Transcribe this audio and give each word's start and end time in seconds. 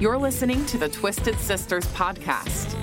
You're 0.00 0.16
listening 0.16 0.64
to 0.66 0.78
the 0.78 0.88
Twisted 0.88 1.36
Sisters 1.40 1.84
podcast 1.86 2.76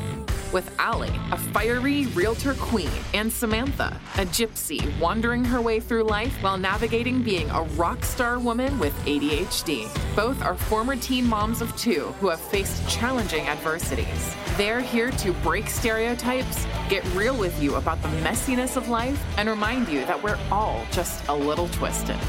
with 0.51 0.69
Allie, 0.79 1.17
a 1.31 1.37
fiery 1.37 2.07
realtor 2.07 2.55
queen, 2.55 2.89
and 3.13 3.31
Samantha, 3.31 3.97
a 4.15 4.25
gypsy 4.25 4.85
wandering 4.99 5.45
her 5.45 5.61
way 5.61 5.79
through 5.79 6.03
life 6.03 6.33
while 6.43 6.57
navigating 6.57 7.23
being 7.23 7.49
a 7.51 7.61
rock 7.77 8.03
star 8.03 8.37
woman 8.37 8.77
with 8.79 8.93
ADHD. 9.05 9.87
Both 10.13 10.41
are 10.41 10.55
former 10.55 10.97
teen 10.97 11.25
moms 11.25 11.61
of 11.61 11.73
two 11.77 12.13
who 12.19 12.27
have 12.27 12.41
faced 12.41 12.85
challenging 12.89 13.47
adversities. 13.47 14.35
They're 14.57 14.81
here 14.81 15.11
to 15.11 15.31
break 15.35 15.69
stereotypes, 15.69 16.67
get 16.89 17.05
real 17.15 17.37
with 17.37 17.63
you 17.63 17.75
about 17.75 18.01
the 18.01 18.09
messiness 18.25 18.75
of 18.75 18.89
life, 18.89 19.23
and 19.37 19.47
remind 19.47 19.87
you 19.87 20.05
that 20.05 20.21
we're 20.21 20.39
all 20.51 20.85
just 20.91 21.25
a 21.29 21.33
little 21.33 21.69
twisted. 21.69 22.19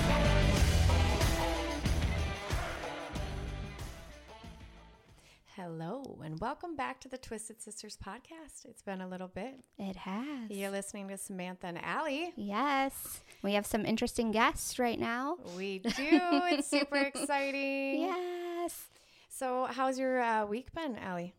And 6.36 6.40
welcome 6.42 6.76
back 6.76 7.00
to 7.00 7.08
the 7.08 7.16
Twisted 7.16 7.62
Sisters 7.62 7.96
podcast. 8.04 8.66
It's 8.66 8.82
been 8.82 9.00
a 9.00 9.08
little 9.08 9.28
bit. 9.28 9.54
It 9.78 9.96
has. 9.96 10.50
You're 10.50 10.68
listening 10.70 11.08
to 11.08 11.16
Samantha 11.16 11.68
and 11.68 11.82
Allie. 11.82 12.34
Yes. 12.36 13.22
We 13.42 13.54
have 13.54 13.64
some 13.64 13.86
interesting 13.86 14.32
guests 14.32 14.78
right 14.78 15.00
now. 15.00 15.38
We 15.56 15.78
do. 15.78 15.90
it's 15.96 16.68
super 16.68 16.96
exciting. 16.96 18.02
Yes. 18.02 18.84
So, 19.30 19.66
how's 19.70 19.98
your 19.98 20.20
uh, 20.20 20.44
week 20.44 20.74
been, 20.74 20.96
Allie? 20.98 21.32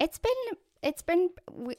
It's 0.00 0.18
been 0.18 0.56
it's 0.80 1.02
been 1.02 1.28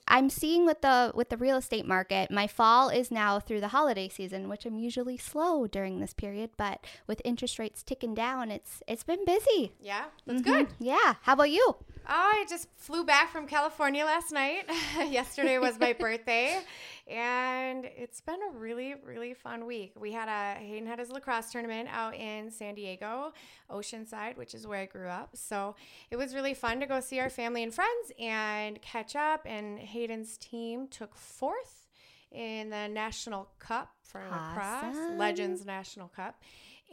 i'm 0.09 0.29
seeing 0.29 0.65
with 0.65 0.81
the 0.81 1.13
with 1.15 1.29
the 1.29 1.37
real 1.37 1.55
estate 1.55 1.85
market, 1.85 2.29
my 2.31 2.47
fall 2.47 2.89
is 2.89 3.09
now 3.11 3.39
through 3.39 3.61
the 3.61 3.69
holiday 3.69 4.07
season, 4.09 4.47
which 4.49 4.65
I'm 4.65 4.75
usually 4.77 5.17
slow 5.17 5.67
during 5.67 5.99
this 5.99 6.13
period, 6.13 6.51
but 6.57 6.85
with 7.07 7.21
interest 7.25 7.59
rates 7.59 7.81
ticking 7.83 8.13
down, 8.13 8.49
it's 8.51 8.81
it's 8.87 9.03
been 9.03 9.23
busy. 9.25 9.71
Yeah, 9.81 10.05
that's 10.25 10.41
Mhm. 10.41 10.45
good. 10.45 10.67
Yeah. 10.79 11.15
How 11.21 11.33
about 11.33 11.49
you? 11.49 11.75
Oh, 12.11 12.31
I 12.41 12.43
just 12.49 12.67
flew 12.75 13.03
back 13.03 13.31
from 13.31 13.45
California 13.45 14.03
last 14.03 14.31
night. 14.31 14.63
Yesterday 15.11 15.59
was 15.59 15.79
my 15.79 15.93
birthday, 15.99 16.59
and 17.07 17.85
it's 17.85 18.19
been 18.19 18.39
a 18.51 18.57
really, 18.57 18.95
really 19.05 19.35
fun 19.35 19.67
week. 19.67 19.93
We 19.95 20.11
had 20.11 20.27
a 20.27 20.59
Hayden 20.59 20.87
had 20.87 20.97
his 20.97 21.11
lacrosse 21.11 21.51
tournament 21.51 21.87
out 21.91 22.15
in 22.15 22.49
San 22.49 22.73
Diego, 22.73 23.31
Oceanside, 23.69 24.37
which 24.37 24.55
is 24.55 24.65
where 24.65 24.79
I 24.79 24.87
grew 24.87 25.07
up. 25.07 25.35
So 25.35 25.75
it 26.09 26.15
was 26.15 26.33
really 26.33 26.55
fun 26.55 26.79
to 26.79 26.87
go 26.87 26.99
see 26.99 27.19
our 27.19 27.29
family 27.29 27.61
and 27.61 27.71
friends 27.71 28.11
and 28.17 28.81
catch 28.81 29.15
up. 29.15 29.41
And 29.45 29.77
Hayden's 29.77 30.35
team 30.39 30.87
took 30.87 31.15
fourth 31.15 31.89
in 32.31 32.71
the 32.71 32.87
National 32.87 33.49
Cup 33.59 33.91
for 34.01 34.23
lacrosse, 34.31 34.97
Legends 35.15 35.63
National 35.63 36.07
Cup. 36.07 36.41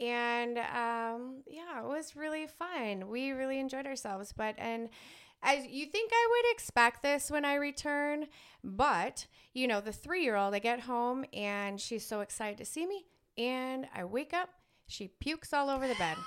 And 0.01 0.57
um, 0.57 1.43
yeah, 1.47 1.79
it 1.79 1.87
was 1.87 2.15
really 2.15 2.47
fun. 2.47 3.09
We 3.09 3.31
really 3.31 3.59
enjoyed 3.59 3.87
ourselves. 3.87 4.33
But, 4.35 4.55
and 4.57 4.89
as 5.41 5.65
you 5.65 5.85
think 5.85 6.11
I 6.13 6.27
would 6.29 6.53
expect 6.53 7.03
this 7.03 7.31
when 7.31 7.45
I 7.45 7.55
return, 7.55 8.27
but 8.63 9.27
you 9.53 9.67
know, 9.67 9.81
the 9.81 9.91
three 9.91 10.23
year 10.23 10.35
old, 10.35 10.53
I 10.53 10.59
get 10.59 10.81
home 10.81 11.25
and 11.33 11.81
she's 11.81 12.05
so 12.05 12.21
excited 12.21 12.57
to 12.59 12.65
see 12.65 12.85
me. 12.85 13.05
And 13.37 13.87
I 13.95 14.03
wake 14.03 14.33
up, 14.33 14.49
she 14.87 15.07
pukes 15.07 15.53
all 15.53 15.69
over 15.69 15.87
the 15.87 15.95
bed. 15.95 16.17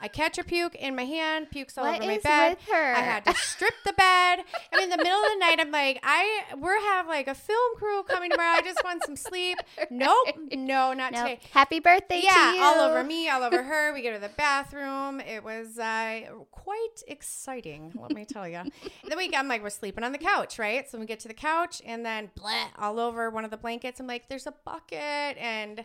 I 0.00 0.08
catch 0.08 0.36
her 0.36 0.44
puke 0.44 0.74
in 0.74 0.96
my 0.96 1.04
hand, 1.04 1.50
pukes 1.50 1.78
all 1.78 1.84
What 1.84 2.00
over 2.00 2.06
my 2.06 2.18
bed. 2.18 2.58
I 2.72 3.00
had 3.00 3.24
to 3.26 3.34
strip 3.34 3.74
the 3.84 3.92
bed. 3.92 4.40
And 4.72 4.82
in 4.82 4.90
the 4.90 4.96
middle 4.96 5.20
of 5.20 5.30
the 5.32 5.38
night, 5.38 5.56
I'm 5.60 5.63
like, 5.74 5.98
I 6.02 6.44
we're 6.58 6.80
have 6.80 7.06
like 7.08 7.28
a 7.28 7.34
film 7.34 7.76
crew 7.76 8.02
coming 8.04 8.30
tomorrow. 8.30 8.56
I 8.56 8.62
just 8.62 8.82
want 8.84 9.02
some 9.04 9.16
sleep. 9.16 9.58
Nope, 9.90 10.28
no, 10.52 10.92
not 10.94 11.12
No. 11.12 11.18
today. 11.22 11.40
Happy 11.52 11.78
birthday 11.80 12.20
to 12.20 12.26
Yeah, 12.26 12.54
you. 12.54 12.62
all 12.62 12.80
over 12.80 13.04
me, 13.04 13.28
all 13.28 13.42
over 13.42 13.62
her. 13.70 13.92
We 13.92 14.02
go 14.02 14.12
to 14.12 14.18
the 14.18 14.30
bathroom. 14.30 15.20
It 15.20 15.44
was 15.44 15.78
uh, 15.78 16.20
quite 16.50 17.02
exciting, 17.06 17.92
let 18.00 18.12
me 18.12 18.24
tell 18.24 18.48
you. 18.48 18.62
then 19.08 19.18
we, 19.18 19.30
I'm 19.36 19.48
like, 19.48 19.62
we're 19.62 19.70
sleeping 19.70 20.04
on 20.04 20.12
the 20.12 20.18
couch, 20.18 20.58
right? 20.58 20.88
So 20.88 20.98
we 20.98 21.06
get 21.06 21.20
to 21.20 21.28
the 21.28 21.34
couch, 21.34 21.82
and 21.84 22.04
then 22.06 22.30
all 22.78 22.98
over 23.00 23.28
one 23.30 23.44
of 23.44 23.50
the 23.50 23.56
blankets. 23.56 24.00
I'm 24.00 24.06
like, 24.06 24.28
there's 24.28 24.46
a 24.46 24.54
bucket, 24.64 25.36
and 25.38 25.84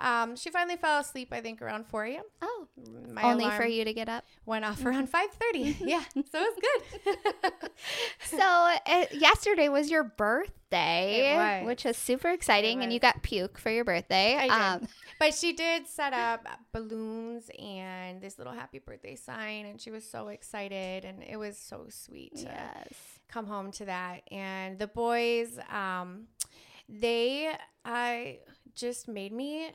um, 0.00 0.36
she 0.36 0.50
finally 0.50 0.76
fell 0.76 1.00
asleep. 1.00 1.28
I 1.32 1.40
think 1.40 1.60
around 1.60 1.86
4 1.86 2.04
a.m. 2.06 2.24
Oh, 2.40 2.66
My 3.12 3.22
only 3.22 3.48
for 3.50 3.66
you 3.66 3.84
to 3.84 3.92
get 3.92 4.08
up. 4.08 4.24
Went 4.46 4.64
off 4.64 4.84
around 4.84 5.10
5:30. 5.10 5.76
yeah, 5.80 6.02
so 6.14 6.20
it 6.24 6.32
was 6.34 6.58
good. 6.62 7.52
So, 8.26 8.38
uh, 8.38 9.06
yesterday 9.12 9.68
was 9.68 9.90
your 9.90 10.04
birthday, 10.04 11.62
was. 11.62 11.66
which 11.66 11.84
was 11.84 11.96
super 11.96 12.28
exciting, 12.28 12.82
and 12.82 12.92
you 12.92 13.00
got 13.00 13.22
puke 13.22 13.58
for 13.58 13.70
your 13.70 13.84
birthday. 13.84 14.36
I 14.36 14.42
did. 14.42 14.82
Um, 14.84 14.88
But 15.18 15.34
she 15.34 15.52
did 15.52 15.86
set 15.86 16.12
up 16.12 16.46
balloons 16.72 17.50
and 17.58 18.20
this 18.20 18.38
little 18.38 18.52
happy 18.52 18.78
birthday 18.78 19.16
sign, 19.16 19.66
and 19.66 19.80
she 19.80 19.90
was 19.90 20.08
so 20.08 20.28
excited, 20.28 21.04
and 21.04 21.22
it 21.22 21.36
was 21.36 21.58
so 21.58 21.86
sweet 21.88 22.36
to 22.36 22.42
yes. 22.44 22.94
come 23.28 23.46
home 23.46 23.70
to 23.72 23.86
that. 23.86 24.22
And 24.30 24.78
the 24.78 24.86
boys, 24.86 25.58
um, 25.70 26.26
they 26.90 27.52
uh, 27.84 28.14
just 28.74 29.08
made 29.08 29.32
me 29.32 29.70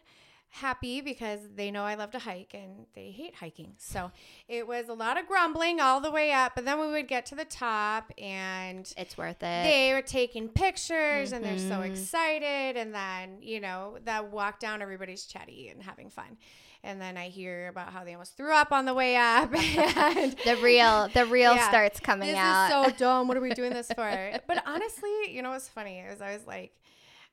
happy 0.49 1.01
because 1.01 1.41
they 1.53 1.69
know 1.69 1.83
I 1.83 1.95
love 1.95 2.11
to 2.11 2.19
hike 2.19 2.51
and 2.53 2.85
they 2.93 3.11
hate 3.11 3.35
hiking. 3.35 3.73
So 3.77 4.11
it 4.47 4.65
was 4.65 4.87
a 4.87 4.93
lot 4.93 5.19
of 5.19 5.27
grumbling 5.27 5.81
all 5.81 5.99
the 5.99 6.11
way 6.11 6.31
up, 6.31 6.53
but 6.55 6.63
then 6.63 6.79
we 6.79 6.87
would 6.87 7.09
get 7.09 7.25
to 7.27 7.35
the 7.35 7.43
top 7.43 8.11
and 8.17 8.91
It's 8.95 9.17
worth 9.17 9.43
it. 9.43 9.63
they 9.63 9.91
were 9.93 10.01
taking 10.01 10.47
pictures 10.47 11.33
and 11.33 11.43
they're 11.43 11.57
so 11.57 11.79
Mhm. 11.79 11.87
excited 11.87 12.77
and 12.77 12.95
then 12.95 13.41
you 13.41 13.59
know 13.59 13.97
that 14.05 14.31
walk 14.31 14.59
down 14.59 14.81
everybody's 14.81 15.25
chatty 15.25 15.67
and 15.67 15.83
having 15.83 16.09
fun 16.09 16.37
and 16.83 17.01
then 17.01 17.17
i 17.17 17.27
hear 17.27 17.67
about 17.67 17.91
how 17.91 18.03
they 18.05 18.13
almost 18.13 18.37
threw 18.37 18.53
up 18.53 18.71
on 18.71 18.85
the 18.85 18.93
way 18.93 19.17
up 19.17 19.51
and 19.53 20.35
the 20.45 20.55
real, 20.57 21.09
the 21.13 21.25
real 21.25 21.55
Yeah. 21.55 21.67
starts 21.67 21.99
coming 21.99 22.29
this 22.29 22.37
out. 22.37 22.67
is 22.67 22.71
so 22.93 22.97
dumb 22.97 23.27
what 23.27 23.35
are 23.35 23.41
we 23.41 23.53
doing 23.53 23.73
this 23.73 23.91
for 23.95 24.31
but 24.47 24.63
honestly 24.65 25.11
you 25.31 25.41
know 25.41 25.49
what's 25.49 25.67
funny 25.67 25.99
is 25.99 26.21
i 26.21 26.31
was 26.33 26.45
like 26.47 26.71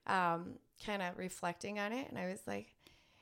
um 0.07 0.55
kind 0.85 1.03
of 1.03 1.17
reflecting 1.19 1.79
on 1.79 1.93
it 1.93 2.09
and 2.09 2.19
i 2.19 2.27
was 2.29 2.41
like 2.47 2.75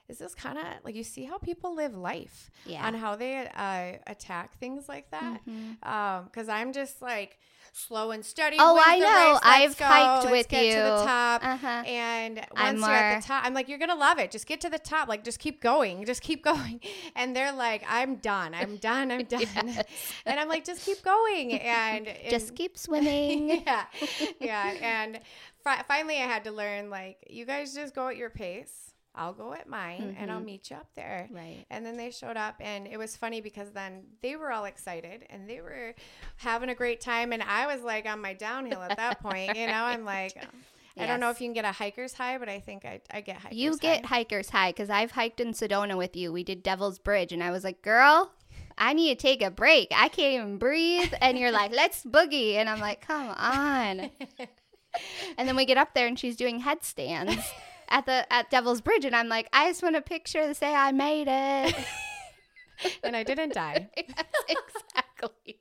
is 0.09 0.19
this 0.19 0.35
kind 0.35 0.59
of 0.59 0.65
like 0.85 0.95
you 0.97 1.05
see 1.05 1.25
how 1.25 1.39
people 1.39 1.73
live 1.75 1.95
life 1.95 2.51
yeah. 2.67 2.85
on 2.85 2.95
how 2.95 3.15
they 3.15 3.47
uh, 3.55 3.93
attack 4.09 4.59
things 4.59 4.89
like 4.89 5.09
that 5.13 5.41
Mhm. 5.47 5.87
um 5.87 6.25
because 6.25 6.49
i'm 6.49 6.73
just 6.73 7.01
like 7.01 7.39
slow 7.73 8.11
and 8.11 8.25
steady 8.25 8.57
Oh, 8.59 8.83
I 8.85 8.99
know. 8.99 9.39
I've 9.45 9.79
go. 9.79 9.85
hiked 9.85 10.25
Let's 10.25 10.33
with 10.33 10.49
get 10.49 10.65
you. 10.65 10.73
to 10.73 10.79
the 10.81 11.05
top 11.05 11.45
Uh-huh. 11.45 11.83
and 11.87 12.39
once 12.39 12.49
I'm 12.57 12.79
you're 12.81 12.91
at 12.91 13.21
the 13.23 13.27
top 13.29 13.45
i'm 13.47 13.55
like 13.55 13.69
you're 13.69 13.79
gonna 13.79 13.95
love 13.95 14.19
it 14.19 14.33
just 14.33 14.49
get 14.49 14.61
to 14.63 14.69
the 14.71 14.81
top 14.81 15.07
like 15.09 15.23
just 15.23 15.39
keep 15.39 15.61
going 15.63 16.05
just 16.05 16.21
keep 16.21 16.43
going 16.53 16.81
and 17.15 17.37
they're 17.37 17.53
like 17.53 17.85
i'm 17.89 18.17
done 18.17 18.55
i'm 18.55 18.77
done 18.79 19.13
i'm 19.13 19.23
done 19.37 19.41
Yes. 19.53 19.85
and 20.27 20.41
i'm 20.41 20.49
like 20.49 20.65
just 20.65 20.85
keep 20.85 21.01
going 21.05 21.53
and, 21.61 22.09
Just 22.29 22.57
keep 22.57 22.77
swimming. 22.77 23.63
yeah 23.65 23.85
yeah 24.41 24.73
and 24.83 25.21
fi- 25.65 25.83
finally 25.89 26.17
i 26.17 26.27
had 26.27 26.45
to 26.45 26.51
learn 26.53 26.91
like 26.91 27.19
you 27.29 27.45
guys 27.45 27.75
just 27.75 27.95
go 27.95 28.09
at 28.09 28.17
your 28.17 28.31
pace 28.31 28.93
i'll 29.15 29.33
go 29.33 29.53
at 29.53 29.69
mine 29.69 30.17
and 30.19 30.31
i'll 30.31 30.41
Mhm. 30.41 30.45
meet 30.45 30.71
you 30.71 30.77
up 30.77 30.87
there 30.95 31.29
Right. 31.33 31.65
and 31.71 31.85
then 31.85 31.97
they 31.97 32.11
showed 32.13 32.37
up, 32.37 32.55
and 32.61 32.87
it 32.87 32.97
was 32.97 33.17
funny 33.17 33.41
because 33.41 33.71
then 33.73 34.05
they 34.23 34.37
were 34.37 34.53
all 34.53 34.65
excited 34.67 35.27
and 35.31 35.49
they 35.51 35.61
were 35.61 35.95
having 36.37 36.69
a 36.69 36.75
great 36.77 37.01
time. 37.01 37.33
And 37.33 37.43
I 37.43 37.67
was 37.67 37.83
like 37.83 38.07
on 38.07 38.21
my 38.21 38.35
downhill 38.35 38.81
at 38.83 38.97
that 38.97 39.21
point. 39.21 39.57
You 39.57 39.67
know, 39.67 39.73
I'm 39.85 40.05
like, 40.17 40.37
I 40.97 41.07
don't 41.07 41.19
know 41.21 41.31
if 41.31 41.41
you 41.41 41.47
can 41.49 41.55
get 41.55 41.65
a 41.65 41.73
hiker's 41.73 42.13
high, 42.15 42.39
but 42.39 42.49
I 42.49 42.61
think 42.61 42.85
I, 42.85 43.01
I 43.11 43.21
get 43.21 43.37
hiker's 43.39 43.51
high. 43.51 43.57
You 43.57 43.77
get 43.79 44.07
high. 44.07 44.17
hikers 44.19 44.49
high 44.51 44.71
because 44.71 44.91
I've 44.91 45.11
hiked 45.11 45.41
in 45.41 45.53
Sedona 45.55 45.97
with 45.97 46.15
you. 46.17 46.33
We 46.33 46.45
did 46.45 46.63
Devil's 46.63 46.99
Bridge, 47.01 47.33
and 47.33 47.43
I 47.43 47.51
was 47.51 47.65
like, 47.65 47.83
girl, 47.83 48.31
I 48.79 48.93
need 48.93 49.19
to 49.19 49.21
take 49.21 49.43
a 49.43 49.51
break. 49.51 49.89
I 49.95 50.09
can't 50.09 50.35
even 50.35 50.59
breathe. 50.59 51.13
And 51.21 51.37
you're 51.39 51.51
like, 51.53 51.73
let's 51.73 52.05
boogie. 52.05 52.55
And 52.55 52.69
I'm 52.69 52.81
like, 52.81 53.01
come 53.07 53.29
on. 53.37 54.11
And 55.39 55.49
then 55.49 55.57
we 55.57 55.65
get 55.65 55.77
up 55.77 55.95
there, 55.95 56.07
and 56.07 56.19
she's 56.19 56.37
doing 56.37 56.61
headstands 56.61 57.37
at 57.89 58.07
the 58.07 58.31
at 58.33 58.51
Devil's 58.51 58.81
Bridge, 58.81 59.05
and 59.05 59.15
I'm 59.15 59.29
like, 59.29 59.49
I 59.53 59.69
just 59.69 59.83
want 59.83 59.97
a 59.97 60.03
picture 60.03 60.47
to 60.47 60.55
say 60.55 60.75
I 60.75 60.93
made 60.93 61.29
it. 61.29 61.75
and 63.05 63.17
I 63.17 63.23
didn't 63.23 63.55
die. 63.55 63.89
Yes, 63.97 64.25
exactly. 64.49 65.59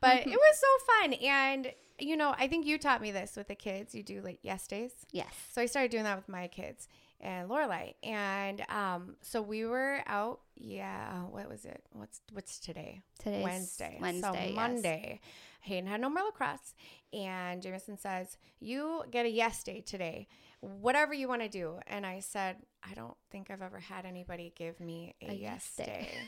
But 0.00 0.26
it 0.26 0.28
was 0.28 0.58
so 0.58 0.84
fun. 0.86 1.12
And, 1.14 1.72
you 1.98 2.16
know, 2.16 2.34
I 2.38 2.48
think 2.48 2.66
you 2.66 2.78
taught 2.78 3.02
me 3.02 3.10
this 3.10 3.36
with 3.36 3.48
the 3.48 3.54
kids. 3.54 3.94
You 3.94 4.02
do 4.02 4.22
like 4.22 4.38
yes 4.42 4.66
days. 4.66 4.92
Yes. 5.12 5.32
So 5.52 5.60
I 5.60 5.66
started 5.66 5.90
doing 5.90 6.04
that 6.04 6.16
with 6.16 6.28
my 6.28 6.48
kids 6.48 6.88
and 7.20 7.48
Lorelai. 7.48 7.94
And 8.02 8.64
um, 8.70 9.16
so 9.20 9.42
we 9.42 9.64
were 9.64 10.02
out. 10.06 10.40
Yeah, 10.56 11.22
what 11.24 11.48
was 11.48 11.64
it? 11.64 11.82
What's 11.92 12.20
what's 12.32 12.58
today? 12.58 13.02
Today's 13.18 13.44
Wednesday. 13.44 13.98
Wednesday. 14.00 14.28
So 14.28 14.34
yes. 14.34 14.54
Monday, 14.56 15.20
Hayden 15.68 15.88
had 15.88 16.00
no 16.00 16.10
more 16.10 16.24
lacrosse, 16.24 16.74
and 17.12 17.62
Jameson 17.62 17.96
says, 17.96 18.36
"You 18.60 19.04
get 19.10 19.26
a 19.26 19.30
yes 19.30 19.62
day 19.62 19.80
today, 19.80 20.26
whatever 20.60 21.14
you 21.14 21.28
want 21.28 21.42
to 21.42 21.48
do." 21.48 21.78
And 21.86 22.04
I 22.04 22.20
said, 22.20 22.56
"I 22.82 22.94
don't 22.94 23.16
think 23.30 23.50
I've 23.50 23.62
ever 23.62 23.78
had 23.78 24.04
anybody 24.04 24.52
give 24.56 24.80
me 24.80 25.14
a, 25.22 25.30
A 25.30 25.34
yes, 25.34 25.72
yes 25.78 25.86
day." 25.86 25.92
day. 26.02 26.08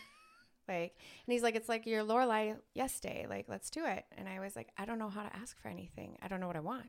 Like, 0.69 0.95
and 1.27 1.33
he's 1.33 1.43
like, 1.43 1.57
it's 1.57 1.69
like 1.69 1.85
your 1.85 2.05
Lorelai 2.05 2.55
yes 2.75 3.01
day. 3.01 3.27
Like, 3.29 3.47
let's 3.49 3.71
do 3.71 3.85
it. 3.87 4.05
And 4.17 4.29
I 4.29 4.39
was 4.39 4.55
like, 4.55 4.69
I 4.79 4.85
don't 4.85 5.01
know 5.01 5.09
how 5.09 5.25
to 5.25 5.35
ask 5.35 5.61
for 5.61 5.67
anything. 5.67 6.17
I 6.23 6.29
don't 6.29 6.39
know 6.39 6.47
what 6.47 6.55
I 6.55 6.61
want. 6.61 6.87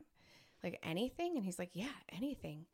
Like 0.62 0.78
anything. 0.84 1.36
And 1.36 1.44
he's 1.44 1.58
like, 1.58 1.70
yeah, 1.72 1.88
anything. 2.16 2.66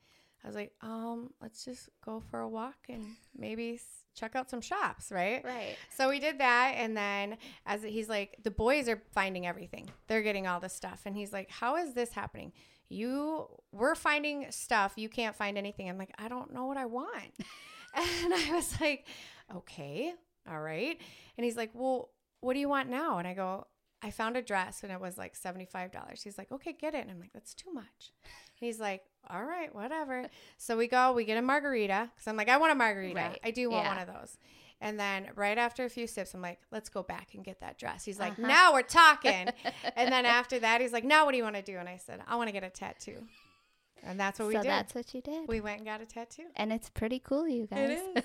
I 0.42 0.46
was 0.46 0.54
like, 0.56 0.72
um, 0.82 1.30
let's 1.42 1.64
just 1.64 1.88
go 2.04 2.22
for 2.30 2.40
a 2.40 2.48
walk 2.48 2.76
and 2.88 3.04
maybe 3.36 3.80
check 4.14 4.36
out 4.36 4.50
some 4.50 4.60
shops, 4.60 5.10
right? 5.10 5.44
Right. 5.44 5.76
So 5.96 6.08
we 6.08 6.20
did 6.20 6.38
that, 6.38 6.74
and 6.76 6.96
then 6.96 7.38
as 7.66 7.82
he's 7.82 8.08
like, 8.08 8.36
the 8.42 8.50
boys 8.50 8.88
are 8.88 9.02
finding 9.12 9.46
everything. 9.46 9.88
They're 10.06 10.22
getting 10.22 10.46
all 10.46 10.60
the 10.60 10.68
stuff, 10.68 11.02
and 11.06 11.16
he's 11.16 11.32
like, 11.32 11.50
"How 11.50 11.76
is 11.76 11.94
this 11.94 12.12
happening? 12.12 12.52
You, 12.88 13.46
we're 13.72 13.94
finding 13.94 14.46
stuff. 14.50 14.94
You 14.96 15.08
can't 15.08 15.36
find 15.36 15.58
anything." 15.58 15.88
I'm 15.88 15.98
like, 15.98 16.14
"I 16.18 16.28
don't 16.28 16.52
know 16.52 16.66
what 16.66 16.76
I 16.76 16.86
want," 16.86 17.32
and 17.94 18.34
I 18.34 18.50
was 18.52 18.80
like, 18.80 19.06
"Okay, 19.54 20.12
all 20.48 20.60
right." 20.60 20.98
And 21.36 21.44
he's 21.44 21.56
like, 21.56 21.70
"Well, 21.74 22.10
what 22.40 22.54
do 22.54 22.60
you 22.60 22.68
want 22.68 22.88
now?" 22.88 23.18
And 23.18 23.26
I 23.26 23.34
go, 23.34 23.66
"I 24.02 24.10
found 24.10 24.36
a 24.36 24.42
dress, 24.42 24.82
and 24.82 24.92
it 24.92 25.00
was 25.00 25.18
like 25.18 25.34
seventy 25.34 25.66
five 25.66 25.90
dollars." 25.92 26.22
He's 26.22 26.38
like, 26.38 26.52
"Okay, 26.52 26.72
get 26.72 26.94
it." 26.94 27.02
And 27.02 27.10
I'm 27.10 27.20
like, 27.20 27.32
"That's 27.32 27.54
too 27.54 27.72
much." 27.72 28.12
He's 28.58 28.78
like, 28.80 29.02
"All 29.30 29.44
right, 29.44 29.74
whatever." 29.74 30.26
So 30.56 30.76
we 30.76 30.88
go, 30.88 31.12
we 31.12 31.24
get 31.24 31.38
a 31.38 31.42
margarita 31.42 32.10
because 32.14 32.26
I'm 32.28 32.36
like, 32.36 32.48
"I 32.48 32.56
want 32.58 32.72
a 32.72 32.74
margarita. 32.74 33.14
Right. 33.20 33.40
I 33.44 33.50
do 33.50 33.70
want 33.70 33.84
Yeah. 33.84 33.96
one 33.96 34.08
of 34.08 34.14
those." 34.14 34.36
And 34.80 34.98
then 34.98 35.30
right 35.34 35.58
after 35.58 35.84
a 35.84 35.88
few 35.90 36.06
sips, 36.06 36.34
I'm 36.34 36.40
like, 36.40 36.60
let's 36.70 36.88
go 36.88 37.02
back 37.02 37.34
and 37.34 37.44
get 37.44 37.58
that 37.62 37.78
dress. 37.78 38.04
He's 38.04 38.20
like, 38.20 38.34
Uh-huh. 38.34 38.46
now 38.46 38.72
we're 38.72 38.82
talking. 38.82 39.48
and 39.96 40.12
then 40.12 40.24
after 40.24 40.56
that, 40.60 40.80
he's 40.80 40.92
like, 40.92 41.02
now 41.02 41.24
what 41.24 41.32
do 41.32 41.36
you 41.36 41.42
want 41.42 41.56
to 41.56 41.62
do? 41.62 41.78
And 41.78 41.88
I 41.88 41.96
said, 41.96 42.20
I 42.28 42.36
want 42.36 42.46
to 42.46 42.52
get 42.52 42.62
a 42.62 42.70
tattoo. 42.70 43.24
And 44.04 44.20
that's 44.20 44.38
what 44.38 44.46
we 44.46 44.54
so 44.54 44.62
did. 44.62 44.68
that's 44.70 44.94
what 44.94 45.12
you 45.14 45.20
did. 45.20 45.48
we 45.48 45.60
went 45.60 45.78
and 45.78 45.84
got 45.86 46.00
a 46.00 46.06
tattoo. 46.06 46.44
and 46.54 46.72
it's 46.72 46.88
pretty 46.90 47.18
cool, 47.18 47.48
you 47.48 47.66
guys. 47.66 47.98
It 48.14 48.24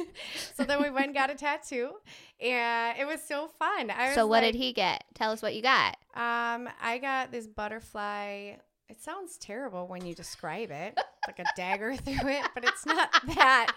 is. 0.00 0.06
so 0.56 0.64
then 0.64 0.82
we 0.82 0.90
went 0.90 1.06
and 1.06 1.14
got 1.14 1.30
a 1.30 1.36
tattoo, 1.36 1.92
and 2.40 2.98
it 2.98 3.06
was 3.06 3.22
so 3.22 3.46
fun. 3.46 3.92
I 3.92 4.06
was 4.06 4.14
so 4.16 4.26
what 4.26 4.42
like, 4.42 4.52
did 4.54 4.58
he 4.58 4.72
get? 4.72 5.04
Tell 5.14 5.30
us 5.30 5.42
what 5.42 5.54
you 5.54 5.62
got. 5.62 5.96
Um, 6.16 6.68
I 6.82 6.98
got 7.00 7.30
this 7.30 7.46
butterfly. 7.46 8.54
It 8.88 9.00
sounds 9.02 9.38
terrible 9.38 9.86
when 9.88 10.04
you 10.04 10.14
describe 10.14 10.70
it, 10.70 10.98
like 11.26 11.38
a 11.38 11.44
dagger 11.56 11.96
through 11.96 12.28
it, 12.28 12.44
but 12.54 12.64
it's 12.64 12.84
not 12.86 13.10
that. 13.34 13.72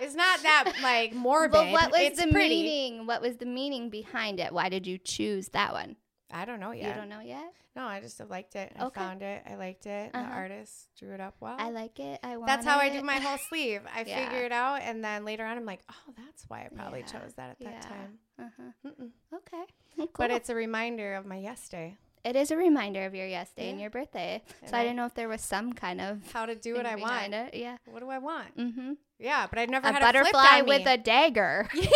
It's 0.00 0.14
not 0.14 0.42
that 0.42 0.72
like 0.82 1.14
morbid. 1.14 1.52
But 1.52 1.70
what 1.70 1.90
was 1.92 2.00
it's 2.00 2.20
the 2.20 2.26
pretty. 2.26 2.62
meaning? 2.62 3.06
What 3.06 3.22
was 3.22 3.36
the 3.36 3.46
meaning 3.46 3.90
behind 3.90 4.40
it? 4.40 4.52
Why 4.52 4.68
did 4.68 4.86
you 4.86 4.98
choose 4.98 5.48
that 5.50 5.72
one? 5.72 5.96
I 6.32 6.44
don't 6.44 6.58
know 6.58 6.72
yet. 6.72 6.88
You 6.88 6.94
don't 6.94 7.08
know 7.08 7.20
yet? 7.20 7.52
No, 7.76 7.84
I 7.84 8.00
just 8.00 8.18
liked 8.28 8.56
it. 8.56 8.72
I 8.78 8.84
Okay. 8.86 9.00
found 9.00 9.22
it. 9.22 9.42
I 9.48 9.54
liked 9.54 9.86
it. 9.86 10.12
The 10.12 10.18
Uh-huh. 10.18 10.32
artist 10.34 10.88
drew 10.98 11.12
it 11.14 11.20
up 11.20 11.36
well. 11.40 11.56
I 11.58 11.70
like 11.70 11.98
it. 12.00 12.18
I 12.24 12.36
want 12.36 12.46
that's 12.48 12.66
how 12.66 12.78
I 12.78 12.86
it. 12.86 12.92
do 12.92 13.02
my 13.02 13.18
whole 13.20 13.38
sleeve. 13.48 13.82
I 13.94 14.02
Yeah. 14.02 14.24
figure 14.24 14.44
it 14.44 14.52
out, 14.52 14.80
and 14.82 15.04
then 15.04 15.24
later 15.24 15.44
on, 15.44 15.56
I'm 15.56 15.64
like, 15.64 15.80
oh, 15.90 16.12
that's 16.16 16.44
why 16.48 16.62
I 16.64 16.68
probably 16.74 17.00
Yeah. 17.00 17.20
chose 17.20 17.34
that 17.34 17.50
at 17.50 17.58
that 17.60 17.72
Yeah. 17.72 17.80
time. 17.88 18.18
Uh-huh. 18.38 18.62
Mm-mm. 18.90 19.10
Okay. 19.32 19.64
Well, 19.96 20.08
But 20.16 20.30
it's 20.32 20.48
a 20.48 20.54
reminder 20.56 21.14
of 21.14 21.24
my 21.24 21.36
yes 21.38 21.68
day, 21.68 21.96
it 22.24 22.36
is 22.36 22.50
a 22.50 22.56
reminder 22.56 23.04
of 23.04 23.14
your 23.14 23.26
yes 23.26 23.50
day 23.56 23.70
and 23.70 23.80
your 23.80 23.90
birthday. 23.90 24.42
And 24.62 24.70
so 24.70 24.76
I, 24.76 24.80
I- 24.80 24.82
didn't 24.84 24.96
know 24.96 25.06
if 25.06 25.14
there 25.14 25.28
was 25.28 25.40
some 25.42 25.72
kind 25.72 26.00
of 26.00 26.18
how 26.32 26.46
to 26.46 26.54
do 26.54 26.74
what 26.74 26.86
I 26.86 26.96
want. 26.96 27.34
It. 27.34 27.54
Yeah. 27.54 27.76
What 27.90 28.00
do 28.00 28.08
I 28.10 28.18
want? 28.18 28.56
Mm-hmm. 28.56 28.92
Yeah, 29.18 29.46
but 29.48 29.58
I've 29.58 29.70
never 29.70 29.86
A 29.88 29.92
had 29.92 30.02
a 30.02 30.04
butterfly 30.06 30.58
on 30.60 30.66
with 30.66 30.84
me. 30.86 30.92
a 30.92 30.96
dagger. 30.98 31.68
Yeah. 31.78 31.90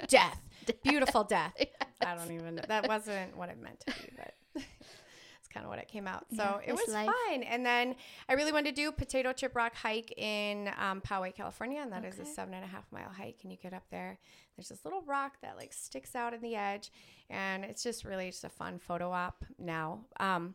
death, 0.08 0.40
beautiful 0.82 1.24
death. 1.24 1.52
I 2.06 2.14
don't 2.14 2.30
even. 2.32 2.54
know. 2.56 2.62
That 2.68 2.88
wasn't 2.88 3.36
what 3.36 3.48
it 3.50 3.60
meant 3.60 3.80
to 3.80 3.86
be, 3.92 4.08
but 4.16 4.32
it's 5.48 5.54
kind 5.54 5.64
of 5.64 5.70
what 5.70 5.78
it 5.78 5.88
came 5.88 6.06
out. 6.06 6.26
So 6.30 6.42
Yeah, 6.42 6.58
it 6.66 6.72
was 6.74 6.88
life. 6.88 7.08
fine. 7.28 7.42
And 7.42 7.64
then 7.64 7.94
I 8.28 8.34
really 8.34 8.52
wanted 8.52 8.76
to 8.76 8.82
do 8.82 8.92
Potato 8.92 9.32
Chip 9.32 9.56
Rock 9.56 9.74
hike 9.74 10.12
in 10.18 10.70
um, 10.78 11.00
Poway, 11.00 11.34
California, 11.34 11.80
and 11.80 11.92
that 11.92 12.04
is 12.04 12.18
a 12.18 12.24
seven 12.26 12.54
and 12.54 12.64
a 12.64 12.68
half 12.68 12.84
mile 12.92 13.10
hike. 13.16 13.38
And 13.42 13.50
you 13.52 13.58
get 13.62 13.72
up 13.72 13.84
there. 13.90 14.18
There's 14.56 14.68
this 14.68 14.84
little 14.84 15.02
rock 15.02 15.34
that 15.42 15.56
like 15.56 15.72
sticks 15.72 16.14
out 16.14 16.34
in 16.34 16.40
the 16.42 16.54
edge, 16.56 16.90
and 17.30 17.64
it's 17.64 17.82
just 17.82 18.04
really 18.04 18.26
just 18.30 18.44
a 18.44 18.48
fun 18.48 18.78
photo 18.78 19.10
op 19.10 19.44
now. 19.58 20.00
Um, 20.20 20.54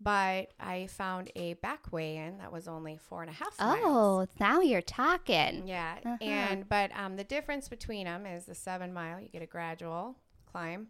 but 0.00 0.48
I 0.60 0.88
found 0.88 1.30
a 1.36 1.54
back 1.54 1.92
way 1.92 2.16
in 2.16 2.38
that 2.38 2.52
was 2.52 2.66
only 2.68 2.96
four 2.98 3.22
and 3.22 3.30
a 3.30 3.34
half 3.34 3.58
miles. 3.60 3.78
Oh, 3.82 4.26
now 4.40 4.60
you're 4.60 4.82
talking. 4.82 5.66
Yeah, 5.66 5.94
Uh-huh. 6.04 6.16
and 6.20 6.68
but 6.68 6.90
um, 6.98 7.16
the 7.16 7.24
difference 7.24 7.68
between 7.68 8.04
them 8.06 8.26
is 8.26 8.44
the 8.44 8.54
seven 8.56 8.92
mile. 8.92 9.20
You 9.20 9.28
get 9.28 9.40
a 9.42 9.46
gradual 9.46 10.16
climb, 10.50 10.88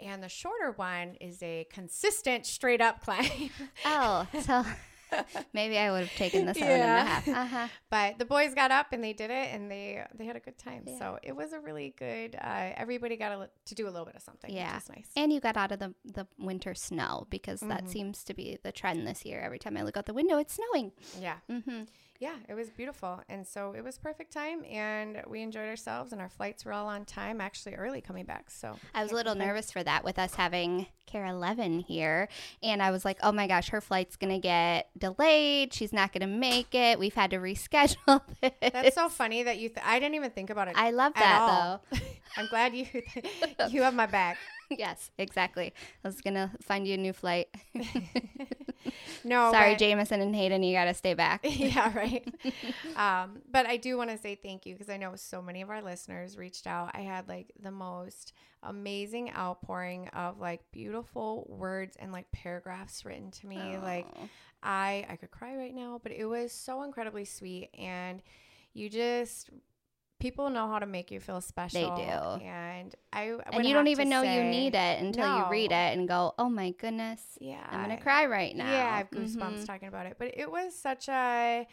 and 0.00 0.22
the 0.22 0.28
shorter 0.28 0.72
one 0.72 1.16
is 1.20 1.42
a 1.42 1.66
consistent 1.72 2.46
straight 2.46 2.80
up 2.80 3.02
climb. 3.04 3.50
Oh, 3.84 4.26
so 4.42 4.64
maybe 5.52 5.76
I 5.76 5.90
would 5.90 6.02
have 6.06 6.16
taken 6.16 6.46
the 6.46 6.54
seven 6.54 6.80
and 6.80 6.82
a 6.82 7.04
half. 7.04 7.28
Uh-huh. 7.28 7.68
but 7.90 8.18
the 8.18 8.24
boys 8.24 8.54
got 8.54 8.70
up 8.70 8.92
and 8.92 9.02
they 9.02 9.12
did 9.12 9.30
it, 9.30 9.48
and 9.52 9.70
they 9.70 10.04
they 10.14 10.24
had 10.24 10.36
a 10.36 10.40
good 10.40 10.56
time. 10.58 10.84
Yeah. 10.86 10.98
So 10.98 11.18
it 11.22 11.34
was 11.34 11.52
a 11.52 11.60
really 11.60 11.94
good. 11.98 12.36
Uh, 12.40 12.70
everybody 12.76 13.16
got 13.16 13.32
a, 13.32 13.50
to 13.66 13.74
do 13.74 13.86
a 13.88 13.90
little 13.90 14.06
bit 14.06 14.14
of 14.16 14.22
something. 14.22 14.52
Yeah. 14.52 14.74
which 14.74 14.82
is 14.84 14.88
nice. 14.88 15.08
And 15.16 15.32
you 15.32 15.40
got 15.40 15.56
out 15.56 15.72
of 15.72 15.78
the, 15.80 15.94
the 16.04 16.26
winter 16.38 16.74
snow 16.74 17.26
because 17.30 17.60
that 17.60 17.84
Mhm. 17.84 17.88
seems 17.88 18.24
to 18.24 18.34
be 18.34 18.58
the 18.62 18.72
trend 18.72 19.06
this 19.06 19.24
year. 19.24 19.40
Every 19.40 19.58
time 19.58 19.76
I 19.76 19.82
look 19.82 19.96
out 19.96 20.06
the 20.06 20.14
window, 20.14 20.38
it's 20.38 20.54
snowing. 20.54 20.92
Yeah, 21.20 21.36
Mm-hmm. 21.50 21.82
Yeah, 22.20 22.36
it 22.50 22.54
was 22.54 22.68
beautiful, 22.68 23.22
and 23.30 23.46
so 23.46 23.72
it 23.72 23.82
was 23.82 23.96
perfect 23.96 24.30
time, 24.30 24.62
and 24.70 25.22
we 25.26 25.40
enjoyed 25.40 25.66
ourselves, 25.66 26.12
and 26.12 26.20
our 26.20 26.28
flights 26.28 26.66
were 26.66 26.72
all 26.74 26.86
on 26.86 27.06
time, 27.06 27.40
actually 27.40 27.76
early 27.76 28.02
coming 28.02 28.26
back. 28.26 28.50
So 28.50 28.76
I 28.94 29.02
was 29.02 29.10
a 29.10 29.14
little 29.14 29.34
nervous 29.34 29.72
for 29.72 29.82
that 29.82 30.04
with 30.04 30.18
us 30.18 30.34
having 30.34 30.86
KARE 31.06 31.24
11 31.24 31.80
here. 31.80 32.28
And 32.62 32.82
I 32.82 32.90
was 32.90 33.06
like, 33.06 33.16
oh 33.22 33.32
my 33.32 33.46
gosh, 33.46 33.70
her 33.70 33.80
flight's 33.80 34.16
going 34.16 34.34
to 34.34 34.38
get 34.38 34.90
delayed. 34.98 35.72
She's 35.72 35.94
not 35.94 36.12
going 36.12 36.20
to 36.20 36.26
make 36.26 36.74
it. 36.74 36.98
We've 36.98 37.14
had 37.14 37.30
to 37.30 37.38
reschedule 37.38 38.20
this. 38.42 38.52
That's 38.72 38.94
so 38.94 39.08
funny 39.08 39.42
that 39.42 39.58
you. 39.58 39.70
Th- 39.70 39.80
I 39.84 39.98
didn't 39.98 40.14
even 40.14 40.30
think 40.30 40.50
about 40.50 40.68
it. 40.68 40.74
I 40.76 40.90
love 40.90 41.12
at 41.16 41.20
that 41.20 41.80
though. 41.90 41.98
I'm 42.36 42.48
glad 42.48 42.74
you 42.74 42.86
you 43.70 43.82
have 43.82 43.94
my 43.94 44.06
back. 44.06 44.36
yes, 44.78 45.10
exactly. 45.18 45.72
I 46.04 46.08
was 46.08 46.20
going 46.20 46.34
to 46.34 46.50
find 46.62 46.86
you 46.86 46.94
a 46.94 46.98
new 46.98 47.12
flight. 47.12 47.48
No, 49.24 49.50
Sorry, 49.52 49.72
but- 49.72 49.78
Jameson 49.78 50.20
and 50.20 50.34
Hayden, 50.34 50.62
you 50.62 50.74
got 50.74 50.86
to 50.86 50.94
stay 50.94 51.12
back. 51.14 51.40
yeah, 51.44 51.94
right. 51.94 52.26
um, 52.96 53.42
but 53.50 53.66
I 53.66 53.76
do 53.76 53.96
want 53.98 54.10
to 54.10 54.16
say 54.18 54.34
thank 54.34 54.64
you 54.64 54.74
because 54.74 54.88
I 54.88 54.96
know 54.96 55.14
so 55.16 55.42
many 55.42 55.60
of 55.60 55.68
our 55.68 55.82
listeners 55.82 56.38
reached 56.38 56.66
out. 56.66 56.90
I 56.94 57.00
had 57.00 57.28
like 57.28 57.52
the 57.62 57.70
most 57.70 58.32
amazing 58.62 59.32
outpouring 59.34 60.08
of 60.08 60.38
like 60.40 60.60
beautiful 60.72 61.46
words 61.48 61.96
and 62.00 62.12
like 62.12 62.30
paragraphs 62.32 63.04
written 63.04 63.30
to 63.32 63.46
me. 63.46 63.76
Like 63.82 64.06
Oh. 64.16 64.28
I 64.62 65.06
I 65.08 65.16
could 65.16 65.30
cry 65.30 65.54
right 65.56 65.74
now, 65.74 66.00
but 66.02 66.12
it 66.12 66.24
was 66.24 66.52
so 66.52 66.82
incredibly 66.82 67.24
sweet 67.26 67.68
and 67.78 68.22
you 68.72 68.88
just 68.88 69.50
people 70.20 70.48
know 70.50 70.68
how 70.68 70.78
to 70.78 70.86
make 70.86 71.10
you 71.10 71.18
feel 71.18 71.40
special. 71.40 71.96
They 71.96 72.04
do. 72.04 72.44
And 72.44 72.94
I 73.12 73.36
and 73.52 73.64
you 73.66 73.74
don't 73.74 73.88
even 73.88 74.08
know 74.08 74.22
you 74.22 74.44
need 74.44 74.74
it 74.76 75.00
until 75.02 75.36
you 75.38 75.50
read 75.50 75.72
it 75.72 75.98
and 75.98 76.06
go, 76.06 76.34
oh 76.38 76.48
my 76.48 76.70
goodness, 76.72 77.20
Yeah. 77.40 77.66
I'm 77.68 77.84
going 77.84 77.96
to 77.96 78.02
cry 78.02 78.26
right 78.26 78.54
now. 78.54 78.70
Yeah, 78.70 78.94
I 78.94 78.98
have 78.98 79.10
goosebumps 79.10 79.62
Mhm. 79.62 79.66
talking 79.66 79.88
about 79.88 80.06
it. 80.06 80.16
But 80.18 80.32
it 80.36 80.50
was 80.50 80.78
such 80.78 81.08
a, 81.08 81.66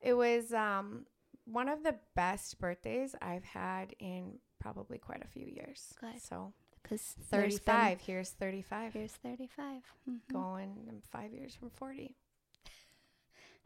it 0.00 0.14
was 0.14 0.52
um 0.54 1.04
one 1.44 1.68
of 1.68 1.82
the 1.82 1.96
best 2.14 2.58
birthdays 2.60 3.14
I've 3.20 3.44
had 3.44 3.94
in 3.98 4.38
probably 4.60 4.98
quite 4.98 5.22
a 5.24 5.28
few 5.28 5.46
years. 5.46 5.94
Good. 6.00 6.20
So 6.22 6.52
Because 6.82 7.02
35. 7.30 8.00
Here's 8.00 8.30
35. 8.30 8.92
Here's 8.94 9.12
35. 9.12 9.82
Mhm. 10.08 10.20
Going 10.32 10.86
I'm 10.88 11.00
five 11.10 11.32
years 11.32 11.54
from 11.54 11.70
40. 11.70 12.16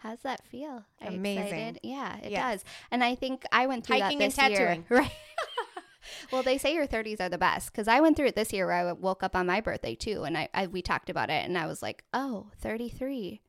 How's 0.02 0.20
that 0.22 0.44
feel? 0.44 0.84
Are 1.00 1.08
Amazing. 1.08 1.44
excited? 1.44 1.80
Yeah, 1.84 2.16
it 2.18 2.32
Yes. 2.32 2.62
does. 2.62 2.64
And 2.90 3.04
I 3.04 3.14
think 3.14 3.44
I 3.52 3.66
went 3.66 3.86
through 3.86 4.00
Hiking 4.00 4.18
that 4.18 4.24
and 4.24 4.32
this 4.32 4.58
year. 4.58 4.66
tattooing. 4.66 4.86
Right. 4.90 5.12
well, 6.32 6.42
they 6.42 6.58
say 6.58 6.74
your 6.74 6.86
30s 6.88 7.20
are 7.20 7.28
the 7.28 7.38
best 7.38 7.70
because 7.70 7.86
I 7.86 8.00
went 8.00 8.16
through 8.16 8.26
it 8.26 8.34
this 8.34 8.52
year 8.52 8.66
where 8.66 8.88
I 8.88 8.92
woke 8.92 9.22
up 9.22 9.36
on 9.36 9.46
my 9.46 9.60
birthday 9.60 9.94
too. 9.94 10.24
And 10.24 10.36
I, 10.36 10.48
I 10.52 10.66
we 10.66 10.82
talked 10.82 11.08
about 11.08 11.30
it 11.30 11.44
and 11.44 11.56
I 11.56 11.66
was 11.66 11.82
like, 11.82 12.02
oh, 12.12 12.48
33. 12.58 13.40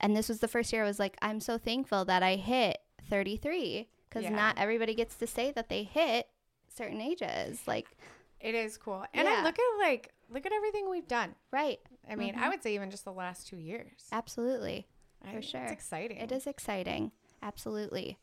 And 0.00 0.16
this 0.16 0.28
was 0.28 0.38
the 0.40 0.48
first 0.48 0.72
year 0.72 0.82
I 0.82 0.86
was 0.86 0.98
like, 0.98 1.16
I'm 1.20 1.40
so 1.40 1.58
thankful 1.58 2.04
that 2.06 2.22
I 2.22 2.36
hit 2.36 2.78
33 3.10 3.88
because 4.08 4.24
Yeah. 4.24 4.30
not 4.30 4.56
everybody 4.58 4.94
gets 4.94 5.14
to 5.16 5.26
say 5.26 5.52
that 5.52 5.68
they 5.68 5.82
hit 5.82 6.26
certain 6.74 7.00
ages. 7.02 7.60
Like, 7.66 7.96
It 8.40 8.54
is 8.54 8.78
cool. 8.78 9.04
And 9.12 9.28
Yeah. 9.28 9.40
I 9.40 9.42
look 9.42 9.58
at 9.58 9.78
like 9.78 10.10
look 10.30 10.46
at 10.46 10.52
everything 10.52 10.88
we've 10.88 11.06
done. 11.06 11.34
right. 11.52 11.80
I 12.08 12.16
mean, 12.16 12.34
I 12.34 12.38
mm-hmm. 12.38 12.50
would 12.50 12.62
say 12.62 12.74
even 12.74 12.90
just 12.90 13.04
the 13.04 13.12
last 13.12 13.46
two 13.46 13.56
years. 13.58 14.08
Absolutely. 14.12 14.86
I- 15.26 15.32
for 15.34 15.42
sure. 15.42 15.62
It's 15.62 15.72
exciting. 15.72 16.16
It 16.18 16.32
is 16.32 16.46
exciting. 16.46 17.12
Absolutely. 17.42 18.18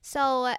So, 0.00 0.54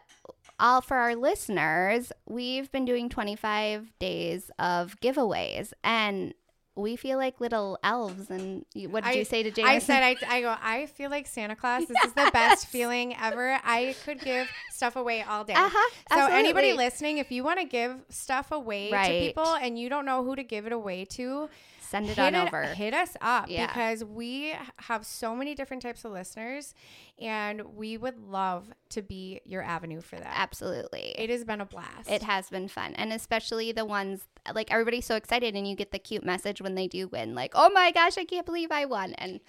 all 0.60 0.82
for 0.82 0.98
our 0.98 1.16
listeners, 1.16 2.12
we've 2.26 2.72
been 2.72 2.86
doing 2.86 3.10
25 3.10 3.92
days 4.00 4.50
of 4.58 5.00
giveaways 5.02 5.72
and 5.84 6.34
we 6.78 6.96
feel 6.98 7.18
like 7.18 7.40
little 7.40 7.78
elves. 7.84 8.30
And 8.30 8.66
you, 8.74 8.90
what 8.90 9.04
did 9.04 9.12
I- 9.12 9.14
you 9.18 9.24
say 9.26 9.44
to 9.44 9.52
James? 9.52 9.68
I 9.70 9.80
said, 9.80 10.02
I, 10.04 10.16
I 10.28 10.42
go, 10.42 10.56
I 10.62 10.88
feel 10.88 11.10
like 11.12 11.28
Santa 11.28 11.56
Claus. 11.56 11.86
This 11.86 11.98
is 12.06 12.14
the 12.14 12.30
best 12.34 12.68
feeling 12.68 13.16
ever. 13.22 13.60
I 13.64 13.96
could 14.04 14.20
give 14.20 14.50
stuff 14.72 14.96
away 14.96 15.22
all 15.22 15.44
day. 15.44 15.54
Uh-huh, 15.54 15.92
So, 16.12 16.26
anybody 16.34 16.74
listening, 16.74 17.20
if 17.20 17.32
you 17.32 17.44
want 17.44 17.60
to 17.60 17.66
give 17.66 18.04
stuff 18.10 18.52
away 18.52 18.92
Right. 18.92 19.08
to 19.08 19.28
people 19.28 19.54
and 19.56 19.78
you 19.80 19.90
don't 19.90 20.06
know 20.06 20.24
who 20.24 20.36
to 20.36 20.44
give 20.44 20.66
it 20.66 20.74
away 20.74 21.06
to, 21.06 21.50
Send 21.86 22.06
it 22.10 22.18
hit, 22.18 22.34
on 22.34 22.48
over. 22.48 22.64
hit 22.64 22.94
us 22.94 23.16
up 23.22 23.50
Yeah. 23.50 23.68
because 23.68 24.04
we 24.04 24.54
have 24.78 25.06
so 25.06 25.36
many 25.36 25.56
different 25.56 25.82
types 25.84 26.04
of 26.06 26.12
listeners 26.12 26.74
and 27.20 27.62
we 27.76 27.98
would 27.98 28.20
love 28.20 28.66
to 28.90 29.02
be 29.02 29.42
your 29.46 29.62
avenue 29.62 30.02
for 30.02 30.18
that. 30.18 30.34
Absolutely. 30.36 31.14
It 31.18 31.30
has 31.30 31.44
been 31.44 31.62
a 31.62 31.66
blast. 31.66 32.10
It 32.10 32.24
has 32.24 32.50
been 32.50 32.68
fun. 32.68 32.94
And 32.96 33.14
especially 33.14 33.72
the 33.72 33.86
ones 33.86 34.28
like 34.54 34.72
everybody's 34.72 35.06
so 35.06 35.16
excited 35.16 35.56
and 35.56 35.68
you 35.68 35.76
get 35.76 35.92
the 35.92 36.00
cute 36.00 36.24
message 36.26 36.62
when 36.62 36.76
they 36.76 36.88
do 36.88 37.08
win, 37.08 37.36
like, 37.36 37.52
oh 37.56 37.70
my 37.74 37.92
gosh, 37.92 38.18
I 38.18 38.26
can't 38.26 38.46
believe 38.46 38.72
I 38.72 38.86
won. 38.86 39.14
And 39.14 39.40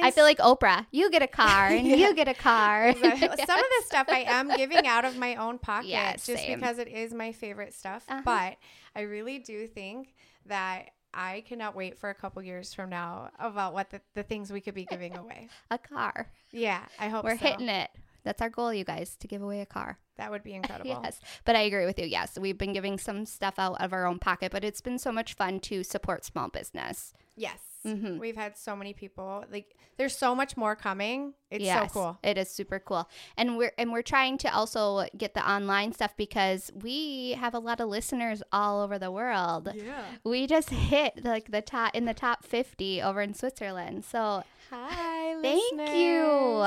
I 0.00 0.12
feel 0.12 0.24
like 0.24 0.38
Oprah. 0.38 0.86
You 0.92 1.10
get 1.10 1.20
a 1.22 1.26
car 1.26 1.66
and 1.66 1.86
Yeah. 1.86 1.96
you 1.96 2.14
get 2.14 2.28
a 2.28 2.32
car. 2.34 2.92
So- 2.94 3.00
Some 3.10 3.18
of 3.20 3.36
the 3.36 3.82
stuff 3.84 4.06
I 4.08 4.24
am 4.26 4.48
giving 4.56 4.86
out 4.86 5.04
of 5.04 5.16
my 5.18 5.34
own 5.34 5.58
pocket 5.68 5.90
just 6.14 6.26
same. 6.26 6.58
because 6.60 6.78
it 6.78 6.88
is 6.88 7.12
my 7.12 7.32
favorite 7.32 7.74
stuff. 7.74 8.04
Uh-huh. 8.08 8.22
But 8.24 8.56
I 8.96 9.02
really 9.02 9.38
do 9.38 9.66
think 9.66 10.14
that 10.46 10.90
I 11.12 11.42
cannot 11.48 11.74
wait 11.74 11.98
for 11.98 12.10
a 12.10 12.14
couple 12.14 12.42
years 12.42 12.72
from 12.72 12.90
now 12.90 13.30
about 13.38 13.74
what 13.74 13.90
the, 13.90 14.00
the 14.14 14.22
things 14.22 14.52
we 14.52 14.60
could 14.60 14.74
be 14.74 14.84
giving 14.90 15.16
away. 15.16 15.48
a 15.70 15.78
car. 15.78 16.30
Yeah, 16.52 16.82
I 16.98 17.08
hope 17.08 17.24
We're 17.24 17.38
so. 17.38 17.46
hitting 17.46 17.68
it. 17.68 17.90
That's 18.22 18.42
our 18.42 18.50
goal, 18.50 18.72
you 18.74 18.84
guys, 18.84 19.16
to 19.16 19.26
give 19.26 19.40
away 19.42 19.60
a 19.62 19.66
car. 19.66 19.98
That 20.18 20.30
would 20.30 20.42
be 20.42 20.52
incredible. 20.60 21.00
Yes. 21.02 21.20
But 21.44 21.56
I 21.56 21.60
agree 21.62 21.86
with 21.86 21.98
you. 21.98 22.06
Yes. 22.06 22.38
We've 22.38 22.58
been 22.58 22.72
giving 22.74 22.98
some 22.98 23.24
stuff 23.24 23.54
out 23.58 23.80
of 23.80 23.92
our 23.92 24.06
own 24.06 24.18
pocket, 24.18 24.52
but 24.52 24.62
it's 24.64 24.80
been 24.82 24.98
so 24.98 25.10
much 25.10 25.34
fun 25.34 25.58
to 25.60 25.82
support 25.82 26.24
small 26.24 26.48
business. 26.48 27.12
Yes. 27.36 27.58
Mhm. 27.86 28.18
We've 28.18 28.36
had 28.36 28.58
so 28.58 28.76
many 28.76 28.92
people. 28.92 29.44
Like 29.50 29.74
there's 29.96 30.16
so 30.16 30.34
much 30.34 30.56
more 30.56 30.76
coming. 30.76 31.34
It's 31.50 31.64
Yes, 31.64 31.92
so 31.92 32.00
cool. 32.00 32.18
It 32.22 32.36
is 32.38 32.50
super 32.50 32.78
cool. 32.78 33.08
And 33.36 33.56
we're 33.56 33.72
and 33.78 33.90
we're 33.90 34.02
trying 34.02 34.36
to 34.38 34.54
also 34.54 35.06
get 35.16 35.32
the 35.34 35.48
online 35.50 35.92
stuff 35.92 36.14
because 36.16 36.70
we 36.74 37.32
have 37.38 37.54
a 37.54 37.58
lot 37.58 37.80
of 37.80 37.88
listeners 37.88 38.42
all 38.52 38.82
over 38.82 38.98
the 38.98 39.10
world. 39.10 39.70
Yeah. 39.74 40.04
We 40.24 40.46
just 40.46 40.70
hit 40.70 41.24
like 41.24 41.50
the 41.50 41.62
top 41.62 41.94
in 41.94 42.04
the 42.04 42.14
top 42.14 42.44
50 42.44 43.00
over 43.02 43.20
in 43.22 43.32
Switzerland. 43.34 44.04
So 44.04 44.44
Hi, 44.70 45.34
Thank 45.42 45.96
you. 45.96 46.64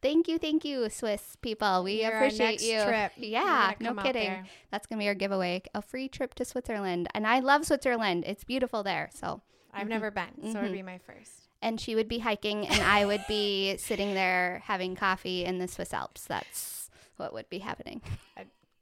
Thank 0.00 0.26
you, 0.26 0.38
thank 0.38 0.64
you, 0.64 0.88
Swiss 0.88 1.36
people. 1.42 1.82
We 1.84 2.02
You're 2.02 2.12
our 2.12 2.24
appreciate 2.24 2.62
you. 2.62 2.82
trip. 2.82 3.12
Yeah, 3.18 3.74
no 3.80 3.94
kidding. 3.94 4.22
there. 4.30 4.44
That's 4.70 4.86
gonna 4.86 5.00
be 5.00 5.08
our 5.08 5.14
giveaway. 5.14 5.62
A 5.74 5.82
free 5.82 6.08
trip 6.08 6.34
to 6.36 6.44
Switzerland. 6.46 7.08
And 7.14 7.26
I 7.26 7.40
love 7.40 7.66
Switzerland. 7.66 8.24
It's 8.26 8.44
beautiful 8.44 8.82
there. 8.82 9.10
So 9.12 9.42
I've 9.72 9.88
never 9.88 10.10
been, 10.10 10.52
so 10.52 10.58
it'd 10.58 10.70
Mhm. 10.70 10.72
be 10.72 10.82
my 10.82 10.98
first. 10.98 11.32
and 11.62 11.80
she 11.80 11.94
would 11.94 12.08
be 12.08 12.18
hiking 12.18 12.66
and 12.66 12.80
I 12.82 13.04
would 13.06 13.24
be 13.28 13.76
sitting 13.76 14.14
there 14.14 14.62
having 14.64 14.96
coffee 14.96 15.44
in 15.44 15.58
the 15.58 15.68
Swiss 15.68 15.94
Alps. 15.94 16.24
That's 16.26 16.90
what 17.16 17.32
would 17.32 17.48
be 17.48 17.58
happening. 17.60 18.02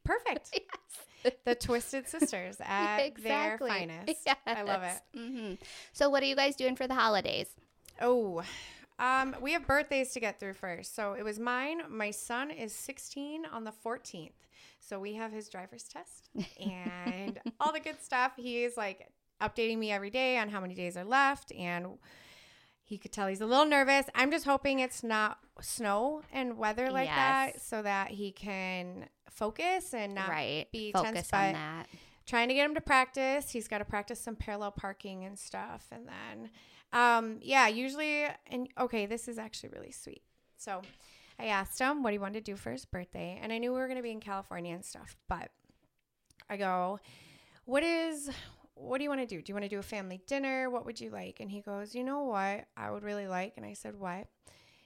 Perfect. 0.04 0.50
yes. 1.24 1.34
The 1.44 1.54
Twisted 1.54 2.08
Sisters 2.08 2.56
at 2.64 3.14
their 3.22 3.58
finest. 3.58 4.26
I 4.46 4.62
love 4.62 4.82
it. 4.82 5.00
hmm 5.18 5.54
So 5.92 6.08
what 6.08 6.22
are 6.22 6.26
you 6.26 6.34
guys 6.36 6.56
doing 6.56 6.74
for 6.76 6.86
the 6.86 6.94
holidays? 6.94 7.54
Oh, 8.00 8.42
um, 8.98 9.36
we 9.42 9.52
have 9.52 9.66
birthdays 9.66 10.12
to 10.12 10.20
get 10.20 10.40
through 10.40 10.54
first. 10.54 10.94
So 10.94 11.12
it 11.12 11.22
was 11.22 11.38
mine. 11.38 11.82
My 11.90 12.10
son 12.10 12.50
is 12.50 12.74
16 12.74 13.44
on 13.46 13.64
the 13.64 13.72
14th. 13.84 14.32
So 14.80 14.98
we 14.98 15.14
have 15.14 15.30
his 15.32 15.50
driver's 15.50 15.84
test 15.84 16.30
and 16.58 17.38
all 17.60 17.72
the 17.72 17.80
good 17.80 18.02
stuff. 18.02 18.32
He 18.36 18.64
is 18.64 18.78
like 18.78 19.06
updating 19.40 19.78
me 19.78 19.90
every 19.90 20.10
day 20.10 20.38
on 20.38 20.48
how 20.48 20.60
many 20.60 20.74
days 20.74 20.96
are 20.96 21.04
left. 21.04 21.52
And 21.52 21.98
he 22.84 22.98
could 22.98 23.12
tell 23.12 23.28
he's 23.28 23.40
a 23.40 23.46
little 23.46 23.66
nervous. 23.66 24.06
I'm 24.14 24.30
just 24.30 24.44
hoping 24.44 24.80
it's 24.80 25.02
not 25.02 25.38
snow 25.60 26.22
and 26.32 26.58
weather 26.58 26.90
like 26.90 27.08
that 27.08 27.60
so 27.60 27.82
that 27.82 28.08
he 28.10 28.32
can 28.32 29.06
focus 29.30 29.94
and 29.94 30.14
not 30.14 30.28
right. 30.28 30.66
be 30.72 30.90
Focus 30.92 31.12
tense. 31.12 31.32
on 31.32 31.52
But 31.52 31.52
that. 31.58 31.86
trying 32.26 32.48
to 32.48 32.54
get 32.54 32.64
him 32.64 32.74
to 32.74 32.80
practice. 32.80 33.50
He's 33.50 33.68
got 33.68 33.78
to 33.78 33.84
practice 33.84 34.20
some 34.20 34.34
parallel 34.36 34.72
parking 34.72 35.24
and 35.24 35.38
stuff. 35.38 35.86
And 35.92 36.08
then, 36.08 36.50
um, 36.92 37.38
yeah, 37.42 37.68
usually, 37.68 38.26
and 38.48 38.68
okay, 38.78 39.06
this 39.06 39.28
is 39.28 39.38
actually 39.38 39.68
really 39.70 39.92
sweet. 39.92 40.22
So 40.56 40.82
I 41.38 41.46
asked 41.46 41.78
him 41.78 42.02
what 42.02 42.12
he 42.12 42.18
wanted 42.18 42.44
to 42.44 42.52
do 42.52 42.56
for 42.56 42.72
his 42.72 42.84
birthday. 42.84 43.38
And 43.40 43.52
I 43.52 43.58
knew 43.58 43.72
we 43.72 43.78
were 43.78 43.86
going 43.86 43.98
to 43.98 44.02
be 44.02 44.10
in 44.10 44.20
California 44.20 44.74
and 44.74 44.84
stuff. 44.84 45.16
But 45.28 45.50
I 46.50 46.56
go, 46.56 46.98
what 47.66 47.84
is, 47.84 48.30
what 48.80 48.98
do 48.98 49.04
you 49.04 49.10
want 49.10 49.20
to 49.20 49.26
do? 49.26 49.42
Do 49.42 49.50
you 49.50 49.54
want 49.54 49.64
to 49.64 49.68
do 49.68 49.78
a 49.78 49.82
family 49.82 50.20
dinner? 50.26 50.70
What 50.70 50.86
would 50.86 51.00
you 51.00 51.10
like? 51.10 51.40
And 51.40 51.50
he 51.50 51.60
goes, 51.60 51.94
you 51.94 52.02
know 52.02 52.24
what 52.24 52.66
I 52.76 52.90
would 52.90 53.02
really 53.02 53.26
like? 53.26 53.54
And 53.56 53.66
I 53.66 53.74
said, 53.74 53.98
what? 53.98 54.26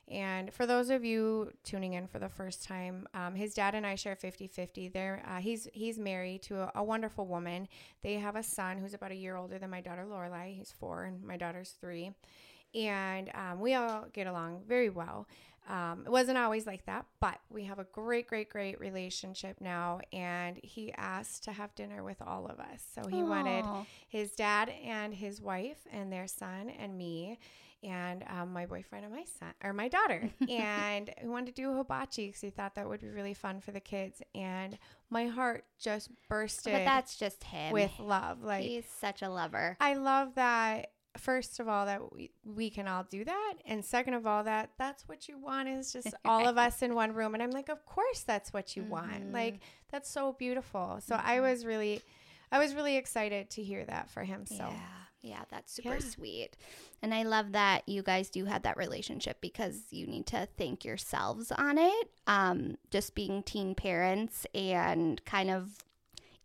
And 0.07 0.53
for 0.53 0.67
those 0.67 0.91
of 0.91 1.03
you 1.03 1.51
tuning 1.63 1.95
in 1.95 2.07
for 2.07 2.19
the 2.19 2.29
first 2.29 2.65
time, 2.65 3.07
um, 3.15 3.35
his 3.35 3.55
dad 3.55 3.75
and 3.75 3.87
I 3.87 3.95
share 3.95 4.17
50 4.17 4.49
50. 4.49 4.89
They're, 4.89 5.23
uh, 5.27 5.41
he's, 5.41 5.67
he's 5.73 5.99
married 5.99 6.43
to 6.43 6.61
a, 6.61 6.73
a 6.75 6.85
wonderful 6.85 7.27
woman. 7.27 7.69
They 8.03 8.15
have 8.15 8.37
a 8.37 8.43
son 8.43 8.79
who's 8.79 8.93
about 8.93 9.13
a 9.13 9.17
year 9.17 9.37
older 9.37 9.59
than 9.59 9.71
my 9.71 9.81
daughter 9.81 10.05
Lorelai. 10.05 10.55
He's 10.55 10.75
four, 10.79 11.05
and 11.05 11.23
my 11.23 11.39
daughter's 11.39 11.71
three. 11.81 12.11
And 12.75 13.31
um, 13.35 13.61
we 13.61 13.75
all 13.75 14.07
get 14.13 14.27
along 14.27 14.63
very 14.67 14.91
well. 14.91 15.27
Um, 15.69 16.03
it 16.05 16.11
wasn't 16.11 16.37
always 16.37 16.67
like 16.67 16.85
that, 16.87 17.07
but 17.21 17.39
we 17.49 17.65
have 17.65 17.79
a 17.79 17.85
great, 17.85 18.27
great, 18.27 18.51
great 18.51 18.79
relationship 18.81 19.63
now. 19.63 20.01
And 20.13 20.59
he 20.63 20.93
asked 20.95 21.45
to 21.45 21.53
have 21.53 21.75
dinner 21.75 22.03
with 22.05 22.21
all 22.21 22.47
of 22.47 22.61
us. 22.61 22.85
So 22.95 23.09
he 23.09 23.23
wanted 23.23 23.65
his 24.09 24.33
dad 24.33 24.71
and 24.85 25.15
his 25.15 25.41
wife 25.41 25.79
and 25.91 26.13
their 26.13 26.27
son 26.27 26.71
and 26.79 26.99
me 26.99 27.39
and 27.83 28.25
um, 28.31 28.53
my 28.53 28.65
boyfriend 28.67 29.05
and 29.05 29.15
my 29.15 29.25
son 29.39 29.53
or 29.63 29.75
my 29.75 29.89
daughter 29.89 30.31
and 30.49 31.11
we 31.23 31.29
wanted 31.29 31.55
to 31.55 31.63
do 31.63 31.77
hibachi 31.77 32.29
because 32.29 32.41
he 32.41 32.49
thought 32.49 32.75
that 32.77 32.89
would 32.89 33.03
be 33.03 33.09
really 33.11 33.35
fun 33.35 33.61
for 33.61 33.73
the 33.73 33.81
kids 33.81 34.23
and 34.35 34.79
my 35.11 35.27
heart 35.27 35.67
just 35.79 36.09
bursted 36.31 36.73
But 36.73 36.87
that's 36.87 37.15
just 37.19 37.45
him. 37.45 37.75
with 37.75 37.91
love 37.99 38.43
like 38.43 38.63
He's 38.65 38.87
such 38.89 39.21
a 39.21 39.29
lover. 39.29 39.77
i 39.81 39.93
love 39.97 40.35
that 40.37 40.93
first 41.17 41.61
of 41.61 41.69
all 41.69 41.87
that 41.87 42.13
we, 42.13 42.31
we 42.45 42.69
can 42.71 42.89
all 42.89 43.05
do 43.09 43.25
that 43.25 43.55
and 43.67 43.85
second 43.85 44.15
of 44.15 44.27
all 44.27 44.43
that 44.45 44.71
that's 44.79 45.07
what 45.09 45.29
you 45.29 45.39
want 45.39 45.69
is 45.69 45.93
just 45.93 46.09
all 46.25 46.47
of 46.49 46.59
us 46.59 46.83
in 46.83 46.95
one 46.95 47.13
room 47.13 47.35
and 47.35 47.43
i'm 47.43 47.51
like 47.53 47.69
of 47.69 47.85
course 47.87 48.23
that's 48.23 48.53
what 48.53 48.77
you 48.77 48.83
want 48.85 49.33
like 49.33 49.61
that's 49.93 50.11
so 50.11 50.33
beautiful 50.33 50.99
so 51.01 51.15
i 51.23 51.41
was 51.41 51.65
really 51.65 52.01
i 52.51 52.59
was 52.59 52.75
really 52.75 52.97
excited 52.97 53.49
to 53.49 53.63
hear 53.63 53.85
that 53.85 54.11
for 54.11 54.23
him 54.25 54.45
so 54.47 54.57
Yeah. 54.57 54.79
Yeah, 55.27 55.45
that's 55.49 55.73
super 55.73 55.95
Yeah. 55.95 55.99
sweet. 56.01 56.51
And 57.01 57.15
I 57.15 57.23
love 57.23 57.53
that 57.53 57.89
you 57.89 58.03
guys 58.03 58.29
do 58.29 58.45
have 58.45 58.61
that 58.65 58.77
relationship 58.77 59.41
because 59.41 59.85
you 59.91 60.07
need 60.07 60.27
to 60.27 60.47
thank 60.59 60.85
yourselves 60.85 61.51
on 61.51 61.79
it. 61.79 62.11
Um, 62.27 62.77
just 62.91 63.15
being 63.15 63.43
teen 63.43 63.75
parents 63.75 64.47
and 64.55 65.25
kind 65.25 65.49
of 65.51 65.79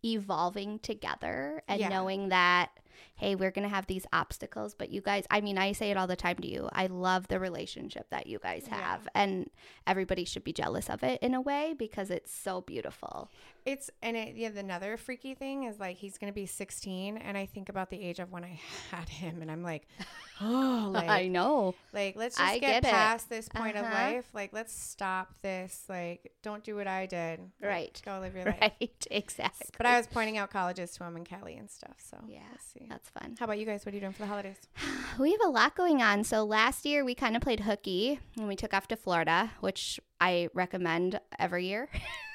evolving 0.02 0.78
together 0.78 1.62
and 1.68 1.80
Yeah. 1.80 1.88
knowing 1.90 2.30
that 2.30 2.70
hey, 3.16 3.34
we're 3.34 3.50
going 3.50 3.68
to 3.68 3.74
have 3.74 3.86
these 3.86 4.06
obstacles, 4.12 4.74
but 4.74 4.90
you 4.90 5.00
guys, 5.00 5.24
I 5.30 5.40
mean, 5.40 5.58
I 5.58 5.72
say 5.72 5.90
it 5.90 5.96
all 5.96 6.06
the 6.06 6.16
time 6.16 6.36
to 6.36 6.48
you. 6.48 6.68
I 6.72 6.86
love 6.86 7.28
the 7.28 7.38
relationship 7.38 8.08
that 8.10 8.26
you 8.26 8.38
guys 8.38 8.64
Yeah. 8.66 8.76
have 8.76 9.08
and 9.14 9.50
everybody 9.86 10.24
should 10.24 10.44
be 10.44 10.52
jealous 10.52 10.88
of 10.88 11.02
it 11.02 11.20
in 11.22 11.34
a 11.34 11.40
way 11.40 11.74
because 11.78 12.10
it's 12.10 12.32
so 12.32 12.60
beautiful. 12.62 13.28
It's 13.66 13.90
and 14.02 14.16
it, 14.16 14.36
yeah. 14.36 14.48
Another 14.56 14.96
freaky 14.96 15.34
thing 15.34 15.64
is 15.64 15.78
like 15.78 15.96
he's 15.98 16.16
gonna 16.16 16.32
be 16.32 16.46
16, 16.46 17.18
and 17.18 17.36
I 17.36 17.44
think 17.44 17.68
about 17.68 17.90
the 17.90 18.00
age 18.02 18.18
of 18.18 18.32
when 18.32 18.42
I 18.42 18.58
had 18.90 19.08
him, 19.08 19.42
and 19.42 19.50
I'm 19.50 19.62
like, 19.62 19.86
oh, 20.40 20.90
like, 20.92 21.08
I 21.10 21.28
know. 21.28 21.74
like 21.92 22.16
let's 22.16 22.36
just 22.38 22.50
I 22.50 22.58
get, 22.58 22.82
get 22.82 22.90
past 22.90 23.28
this 23.28 23.48
point 23.50 23.76
of 23.76 23.84
Uh-huh. 23.84 23.94
life. 23.94 24.24
Like, 24.32 24.52
let's 24.54 24.72
stop 24.72 25.34
this. 25.42 25.84
Like, 25.90 26.32
don't 26.42 26.64
do 26.64 26.74
what 26.76 26.86
I 26.86 27.04
did. 27.06 27.40
Like, 27.60 27.70
Right. 27.70 28.02
Go 28.04 28.18
live 28.20 28.34
your 28.34 28.44
life. 28.46 28.58
Right, 28.60 29.06
exactly. 29.10 29.68
But 29.76 29.86
I 29.86 29.98
was 29.98 30.06
pointing 30.06 30.38
out 30.38 30.50
colleges 30.50 30.92
to 30.92 31.04
him 31.04 31.16
and 31.16 31.26
Kelly 31.26 31.56
and 31.56 31.70
stuff. 31.70 31.96
So 31.98 32.16
yeah, 32.26 32.40
we'll 32.50 32.58
see. 32.88 32.89
That's 32.90 33.08
fun. 33.08 33.36
How 33.38 33.44
about 33.44 33.58
you 33.58 33.64
guys? 33.64 33.86
What 33.86 33.92
are 33.92 33.96
you 33.96 34.00
doing 34.00 34.12
for 34.12 34.22
the 34.22 34.28
holidays? 34.28 34.58
We 35.18 35.32
have 35.32 35.40
a 35.44 35.48
lot 35.48 35.76
going 35.76 36.00
on. 36.00 36.24
So 36.24 36.44
last 36.44 36.86
year 36.86 37.04
we 37.04 37.14
kind 37.14 37.36
of 37.36 37.42
played 37.42 37.60
hooky 37.60 38.20
and 38.38 38.46
we 38.48 38.56
took 38.56 38.72
off 38.72 38.88
to 38.88 38.96
Florida, 38.96 39.50
which 39.60 40.00
I 40.20 40.48
recommend 40.54 41.20
every 41.38 41.66
year. 41.66 41.88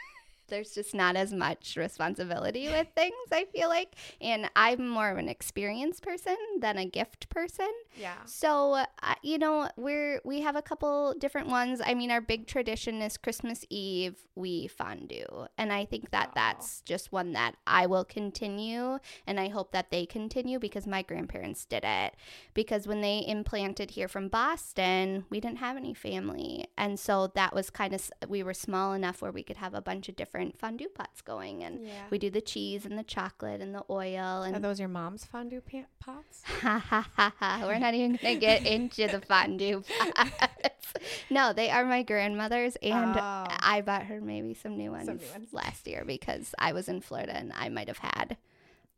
There's 0.47 0.71
just 0.71 0.93
not 0.93 1.15
as 1.15 1.33
much 1.33 1.75
responsibility 1.77 2.67
with 2.67 2.87
things, 2.95 3.15
I 3.31 3.45
feel 3.45 3.69
like. 3.69 3.95
And 4.21 4.49
I'm 4.55 4.87
more 4.87 5.09
of 5.09 5.17
an 5.17 5.29
experienced 5.29 6.03
person 6.03 6.37
than 6.59 6.77
a 6.77 6.85
gift 6.85 7.29
person. 7.29 7.69
Yeah. 7.99 8.15
So, 8.25 8.73
uh, 8.73 8.85
you 9.23 9.37
know, 9.37 9.69
we're 9.75 10.21
we 10.23 10.41
have 10.41 10.55
a 10.55 10.61
couple 10.61 11.15
different 11.17 11.47
ones. 11.47 11.81
I 11.83 11.93
mean, 11.93 12.11
our 12.11 12.21
big 12.21 12.47
tradition 12.47 13.01
is 13.01 13.17
Christmas 13.17 13.65
Eve 13.69 14.15
we 14.35 14.67
fondue, 14.67 15.47
and 15.57 15.71
I 15.71 15.85
think 15.85 16.11
that 16.11 16.29
Aw. 16.29 16.33
that's 16.35 16.81
just 16.81 17.11
one 17.11 17.33
that 17.33 17.55
I 17.65 17.85
will 17.87 18.05
continue, 18.05 18.99
and 19.25 19.39
I 19.39 19.47
hope 19.47 19.71
that 19.71 19.91
they 19.91 20.05
continue 20.05 20.59
because 20.59 20.85
my 20.85 21.01
grandparents 21.01 21.65
did 21.65 21.83
it. 21.83 22.15
Because 22.53 22.87
when 22.87 23.01
they 23.01 23.23
implanted 23.25 23.91
here 23.91 24.07
from 24.07 24.27
Boston, 24.27 25.25
we 25.29 25.39
didn't 25.39 25.59
have 25.59 25.77
any 25.77 25.93
family, 25.93 26.67
and 26.77 26.99
so 26.99 27.31
that 27.35 27.55
was 27.55 27.69
kind 27.69 27.93
of 27.93 28.11
we 28.27 28.43
were 28.43 28.53
small 28.53 28.93
enough 28.93 29.21
where 29.21 29.31
we 29.31 29.43
could 29.43 29.57
have 29.57 29.73
a 29.73 29.81
bunch 29.81 30.09
of 30.09 30.15
different 30.15 30.34
fondue 30.57 30.87
pots 30.89 31.21
going, 31.21 31.63
and 31.63 31.85
Yeah. 31.85 32.03
we 32.09 32.17
do 32.17 32.29
the 32.29 32.41
cheese 32.41 32.85
and 32.85 32.97
the 32.97 33.03
chocolate 33.03 33.61
and 33.61 33.73
the 33.73 33.83
oil 33.89 34.43
and 34.43 34.55
Are 34.55 34.59
those 34.59 34.79
your 34.79 34.89
mom's 34.89 35.25
fondue 35.25 35.61
pa- 35.61 35.87
pots? 35.99 36.43
Ha 36.61 36.77
ha 36.79 37.07
ha 37.15 37.33
ha. 37.39 37.63
We're 37.65 37.79
not 37.79 37.93
even 37.93 38.17
to 38.17 38.35
get 38.35 38.65
into 38.75 39.07
the 39.07 39.21
fondue 39.21 39.83
pots. 39.99 40.93
No, 41.29 41.51
they 41.53 41.69
are 41.69 41.83
my 41.85 42.03
grandmother's, 42.03 42.75
and 42.81 43.15
Oh. 43.17 43.45
I 43.59 43.81
bought 43.85 44.03
her 44.05 44.21
maybe 44.21 44.53
some 44.53 44.77
new 44.77 44.91
ones, 44.91 45.05
Some 45.07 45.17
new 45.17 45.31
ones. 45.31 45.53
last 45.53 45.87
year 45.87 46.03
because 46.05 46.53
I 46.59 46.71
was 46.73 46.87
in 46.87 47.01
Florida 47.01 47.35
and 47.35 47.51
I 47.53 47.69
might 47.69 47.87
have 47.87 47.97
had 47.99 48.37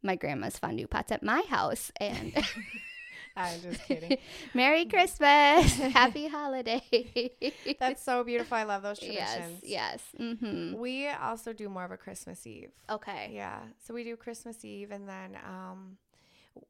my 0.03 0.15
grandma's 0.15 0.57
fondue 0.59 0.87
pots 0.87 1.11
at 1.11 1.23
my 1.23 1.41
house. 1.49 1.91
And 1.99 2.33
I'm 3.37 3.61
just 3.61 3.83
kidding. 3.87 4.17
Merry 4.53 4.85
Christmas, 4.93 5.75
Happy 5.77 6.27
Holiday. 6.27 7.31
That's 7.79 8.03
so 8.03 8.23
beautiful. 8.23 8.57
I 8.57 8.63
love 8.63 8.83
those 8.83 8.99
traditions. 8.99 9.61
yes. 9.63 10.01
Mm-hmm. 10.19 10.77
We 10.77 11.07
also 11.07 11.53
do 11.53 11.69
more 11.69 11.85
of 11.85 11.91
a 11.91 11.97
Christmas 11.97 12.45
Eve. 12.47 12.71
Okay. 12.89 13.31
Yeah. 13.33 13.59
So 13.85 13.93
we 13.93 14.03
do 14.03 14.15
Christmas 14.15 14.65
Eve 14.65 14.91
and 14.91 15.07
then 15.07 15.37
um 15.47 15.97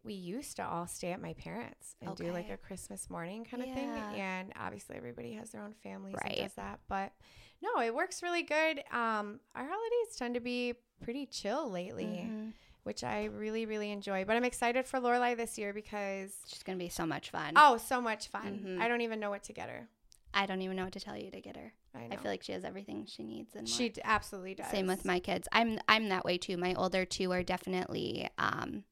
we 0.03 0.13
used 0.15 0.57
to 0.57 0.67
all 0.67 0.85
stay 0.85 1.13
at 1.13 1.21
my 1.21 1.31
parents 1.35 1.95
and 2.01 2.13
do 2.17 2.31
like 2.33 2.49
a 2.49 2.57
Christmas 2.57 3.09
morning 3.09 3.45
kind 3.49 3.63
of 3.63 3.69
thing. 3.73 3.89
And 4.17 4.51
obviously, 4.59 4.97
everybody 4.97 5.31
has 5.33 5.51
their 5.51 5.61
own 5.61 5.73
families 5.81 6.15
Right. 6.25 6.33
and 6.39 6.41
does 6.47 6.53
that. 6.55 6.79
But 6.89 7.13
no, 7.61 7.81
it 7.81 7.95
works 7.95 8.21
really 8.21 8.43
good. 8.43 8.79
Um, 8.91 9.39
our 9.55 9.63
holidays 9.65 10.15
tend 10.17 10.33
to 10.33 10.41
be 10.41 10.73
pretty 11.01 11.25
chill 11.25 11.69
lately, 11.71 12.03
Mhm. 12.05 12.51
Which 12.87 13.03
I 13.03 13.25
really, 13.25 13.67
really 13.67 13.91
enjoy. 13.91 14.25
But 14.25 14.35
I'm 14.37 14.43
excited 14.43 14.87
for 14.87 14.99
Lorelai 14.99 15.37
this 15.37 15.57
year 15.59 15.73
because 15.73 16.31
she's 16.47 16.63
gonna 16.63 16.79
be 16.79 16.89
so 16.89 17.05
much 17.05 17.29
fun. 17.29 17.53
oh, 17.55 17.77
so 17.77 18.01
much 18.01 18.29
fun! 18.29 18.63
Mhm. 18.65 18.81
I 18.81 18.87
don't 18.87 19.01
even 19.01 19.19
know 19.19 19.29
what 19.29 19.43
to 19.43 19.53
get 19.53 19.69
her. 19.69 19.87
I 20.33 20.45
don't 20.45 20.61
even 20.61 20.75
know 20.77 20.83
what 20.85 20.93
to 20.93 20.99
tell 20.99 21.17
you 21.17 21.29
to 21.31 21.41
get 21.41 21.55
her. 21.55 21.73
I 21.95 22.07
know 22.07 22.13
I 22.13 22.15
feel 22.17 22.31
like 22.31 22.43
she 22.43 22.51
has 22.53 22.63
everything 22.63 23.05
she 23.07 23.23
needs 23.23 23.55
and 23.55 23.67
she 23.67 23.89
d- 23.89 24.01
absolutely 24.03 24.55
does. 24.55 24.67
Same 24.71 24.87
with 24.87 25.03
my 25.05 25.19
kids. 25.19 25.47
I'm 25.51 25.79
I'm 25.87 26.09
that 26.09 26.25
way 26.25 26.37
too. 26.37 26.57
My 26.57 26.73
older 26.75 27.05
two 27.05 27.31
are 27.31 27.43
definitely 27.43 28.29
um 28.37 28.83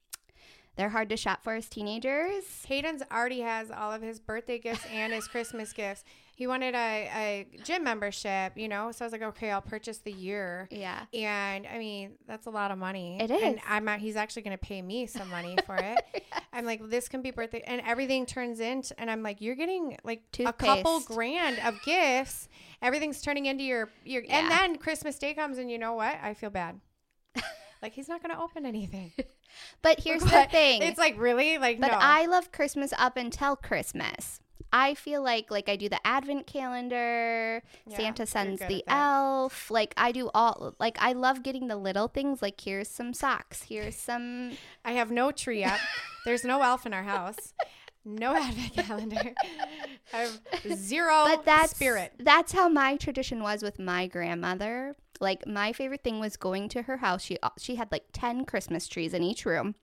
they're 0.76 0.90
hard 0.90 1.08
to 1.10 1.18
shop 1.18 1.42
for 1.44 1.54
as 1.56 1.70
teenagers. 1.70 2.44
Hayden's 2.68 3.02
already 3.12 3.40
has 3.42 3.72
all 3.72 3.94
of 3.94 4.02
his 4.02 4.20
birthday 4.20 4.60
gifts 4.60 4.86
and 4.92 5.14
his 5.14 5.28
Christmas 5.28 5.72
gifts. 5.72 6.04
He 6.38 6.48
wanted 6.48 6.76
a, 6.76 7.10
a 7.16 7.48
gym 7.64 7.86
membership, 7.86 8.58
you 8.58 8.68
know, 8.68 8.92
so 8.92 9.06
I 9.06 9.08
was 9.08 9.14
like, 9.14 9.22
okay, 9.22 9.52
I'll 9.52 9.62
purchase 9.62 10.00
the 10.00 10.12
year. 10.12 10.68
Yeah. 10.70 11.06
And 11.14 11.66
I 11.66 11.78
mean, 11.78 12.18
that's 12.28 12.46
a 12.46 12.50
lot 12.50 12.72
of 12.72 12.78
money. 12.78 13.18
It 13.22 13.32
And. 13.32 13.62
I'm 13.66 13.88
at, 13.88 14.02
he's 14.02 14.18
actually 14.18 14.42
going 14.42 14.58
to 14.58 14.64
pay 14.64 14.82
me 14.82 15.08
some 15.08 15.30
money 15.30 15.56
for 15.66 15.78
it. 15.78 15.98
I'm 16.52 16.66
like, 16.66 16.90
this 16.90 17.08
can 17.08 17.22
be 17.22 17.32
birthday, 17.32 17.64
and 17.66 17.82
everything 17.86 18.26
turns 18.26 18.60
into, 18.60 18.94
and 19.00 19.10
I'm 19.10 19.24
like, 19.24 19.40
you're 19.40 19.56
getting 19.56 19.98
like 20.04 20.24
a 20.40 20.52
couple 20.52 21.00
grand 21.02 21.58
of 21.60 21.82
gifts. 21.84 22.50
Everything's 22.82 23.22
turning 23.22 23.46
into 23.46 23.64
your 23.64 23.90
your, 24.04 24.24
and 24.30 24.52
then 24.52 24.78
Christmas 24.78 25.18
Day 25.18 25.34
comes, 25.34 25.58
and 25.58 25.72
you 25.72 25.78
know 25.78 25.94
what? 25.94 26.18
I 26.22 26.34
feel 26.34 26.50
bad. 26.50 26.80
like 27.82 27.94
he's 27.94 28.10
not 28.10 28.22
going 28.22 28.36
to 28.36 28.42
open 28.42 28.66
anything. 28.66 29.14
But 29.82 30.02
here's 30.02 30.22
the 30.22 30.48
thing. 30.52 30.82
It's 30.82 30.98
like 30.98 31.18
really 31.18 31.58
like 31.58 31.80
But 31.80 31.92
no. 31.92 31.98
I 31.98 32.26
love 32.26 32.52
Christmas 32.52 32.92
up 32.98 33.16
until 33.16 33.56
Christmas. 33.56 34.42
I 34.78 34.94
feel 34.94 35.24
like 35.24 35.50
like 35.50 35.70
I 35.70 35.78
do 35.78 35.88
the 35.88 36.06
advent 36.06 36.48
calendar, 36.48 37.64
Yeah, 37.88 37.98
Santa 37.98 38.26
sends 38.26 38.60
the 38.60 38.84
elf. 38.88 39.72
Like 39.72 39.94
I 39.96 40.12
do 40.12 40.30
all 40.36 40.76
like 40.82 40.98
I 41.00 41.14
love 41.14 41.44
getting 41.44 41.70
the 41.70 41.78
little 41.78 42.10
things 42.10 42.42
like 42.42 42.60
here's 42.60 42.90
some 42.90 43.14
socks, 43.14 43.64
here's 43.64 43.96
some 44.10 44.52
I 44.84 44.92
have 44.92 45.12
no 45.12 45.32
tree 45.32 45.64
up. 45.64 45.80
There's 46.26 46.44
no 46.44 46.62
elf 46.62 46.86
in 46.86 46.94
our 46.94 47.04
house. 47.04 47.54
No 48.04 48.36
advent 48.36 48.74
calendar. 48.74 49.34
I 50.14 50.18
have 50.18 50.78
zero 50.78 51.24
but 51.26 51.46
that's 51.46 51.72
spirit. 51.72 52.12
That's 52.20 52.52
how 52.52 52.68
my 52.68 52.98
tradition 52.98 53.42
was 53.42 53.64
with 53.64 53.80
my 53.80 54.08
grandmother. 54.08 54.98
Like 55.22 55.48
my 55.48 55.72
favorite 55.72 56.04
thing 56.04 56.20
was 56.20 56.36
going 56.36 56.68
to 56.70 56.82
her 56.82 56.98
house. 56.98 57.24
She 57.24 57.38
uh, 57.42 57.52
she 57.58 57.76
had 57.76 57.94
like 57.94 58.08
10 58.12 58.44
Christmas 58.44 58.90
trees 58.90 59.14
in 59.14 59.24
each 59.24 59.46
room. 59.46 59.76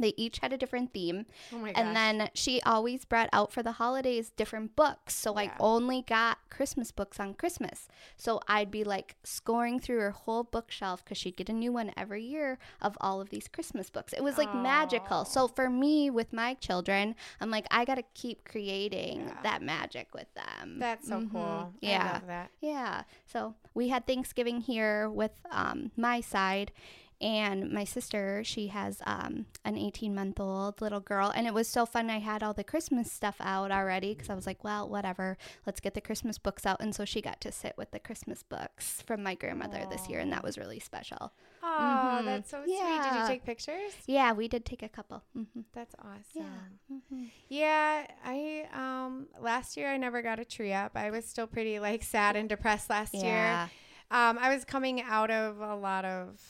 They 0.00 0.14
each 0.16 0.38
had 0.38 0.52
a 0.52 0.56
different 0.58 0.92
theme. 0.92 1.26
Oh. 1.52 1.64
And 1.74 1.94
then 1.94 2.30
she 2.34 2.60
always 2.62 3.04
brought 3.04 3.28
out 3.32 3.52
for 3.52 3.62
the 3.62 3.72
holidays 3.72 4.30
different 4.36 4.74
books. 4.76 5.14
So 5.14 5.36
I 5.38 5.52
only 5.60 6.02
got 6.02 6.38
Christmas 6.50 6.90
books 6.90 7.20
on 7.20 7.34
Christmas. 7.34 7.88
So 8.16 8.40
I'd 8.48 8.70
be 8.70 8.82
like 8.84 9.16
scoring 9.22 9.78
through 9.80 10.00
her 10.00 10.10
whole 10.10 10.42
bookshelf 10.44 11.04
because 11.04 11.18
she'd 11.18 11.36
get 11.36 11.48
a 11.48 11.52
new 11.52 11.72
one 11.72 11.92
every 11.96 12.22
year 12.22 12.58
of 12.80 12.96
all 13.00 13.20
of 13.20 13.30
these 13.30 13.48
Christmas 13.48 13.90
books. 13.90 14.12
It 14.12 14.22
was 14.24 14.38
like 14.38 14.54
magical. 14.54 15.24
So 15.24 15.46
for 15.48 15.68
me, 15.70 16.10
with 16.10 16.32
my 16.32 16.54
children, 16.54 17.14
I'm 17.40 17.50
like, 17.50 17.66
I 17.70 17.84
got 17.84 17.96
to 17.96 18.04
keep 18.14 18.44
creating 18.44 19.20
Yeah. 19.28 19.42
that 19.42 19.62
magic 19.62 20.14
with 20.14 20.32
them. 20.34 20.78
That's 20.78 21.06
so 21.08 21.20
Mhm. 21.20 21.32
cool. 21.32 21.72
Yeah. 21.80 22.08
I 22.08 22.12
love 22.14 22.26
that. 22.26 22.50
Yeah. 22.60 23.02
So 23.26 23.54
we 23.74 23.88
had 23.88 24.06
Thanksgiving 24.06 24.60
here 24.62 25.08
with 25.08 25.32
um, 25.50 25.90
my 25.96 26.20
side. 26.20 26.72
And 27.20 27.70
my 27.70 27.84
sister, 27.84 28.42
she 28.44 28.68
has 28.68 29.02
um, 29.04 29.46
an 29.64 29.76
18 29.76 30.14
month 30.14 30.40
old 30.40 30.80
little 30.80 31.00
girl. 31.00 31.30
And 31.34 31.46
it 31.46 31.52
was 31.52 31.68
so 31.68 31.84
fun. 31.84 32.08
I 32.08 32.18
had 32.18 32.42
all 32.42 32.54
the 32.54 32.64
Christmas 32.64 33.12
stuff 33.12 33.36
out 33.40 33.70
already 33.70 34.14
because 34.14 34.30
I 34.30 34.34
was 34.34 34.46
like, 34.46 34.64
well, 34.64 34.88
whatever. 34.88 35.36
Let's 35.66 35.80
get 35.80 35.94
the 35.94 36.00
Christmas 36.00 36.38
books 36.38 36.64
out. 36.64 36.80
And 36.80 36.94
so 36.94 37.04
she 37.04 37.20
got 37.20 37.40
to 37.42 37.52
sit 37.52 37.74
with 37.76 37.90
the 37.90 37.98
Christmas 37.98 38.42
books 38.42 39.02
from 39.06 39.22
my 39.22 39.34
grandmother 39.34 39.84
this 39.88 40.08
year. 40.08 40.18
And 40.20 40.32
that 40.32 40.42
was 40.42 40.56
really 40.56 40.80
special. 40.80 41.32
Oh, 41.62 41.78
Mhm. 41.82 42.24
that's 42.24 42.50
so 42.50 42.62
sweet. 42.62 42.76
Did 42.76 43.14
you 43.14 43.20
Yeah. 43.20 43.26
take 43.26 43.44
pictures? 43.44 43.92
Yeah, 44.06 44.32
we 44.32 44.48
did 44.48 44.64
take 44.64 44.82
a 44.82 44.88
couple. 44.88 45.22
hmm 45.34 45.44
That's 45.74 45.94
awesome. 45.98 46.22
Yeah. 46.34 46.96
hmm 47.10 47.24
Yeah, 47.48 48.06
I 48.24 48.66
um 48.72 49.28
last 49.38 49.76
year 49.76 49.88
I 49.92 49.98
never 49.98 50.22
got 50.22 50.38
a 50.40 50.44
tree 50.44 50.72
up. 50.72 50.92
I 50.96 51.10
was 51.10 51.26
still 51.26 51.46
pretty 51.46 51.78
like 51.78 52.02
sad 52.02 52.34
and 52.36 52.48
depressed 52.48 52.88
last 52.88 53.12
Yeah. 53.12 53.22
year. 53.24 53.70
Um 54.10 54.38
I 54.38 54.54
was 54.54 54.64
coming 54.64 55.02
out 55.02 55.30
of 55.30 55.60
a 55.60 55.74
lot 55.76 56.04
of 56.06 56.40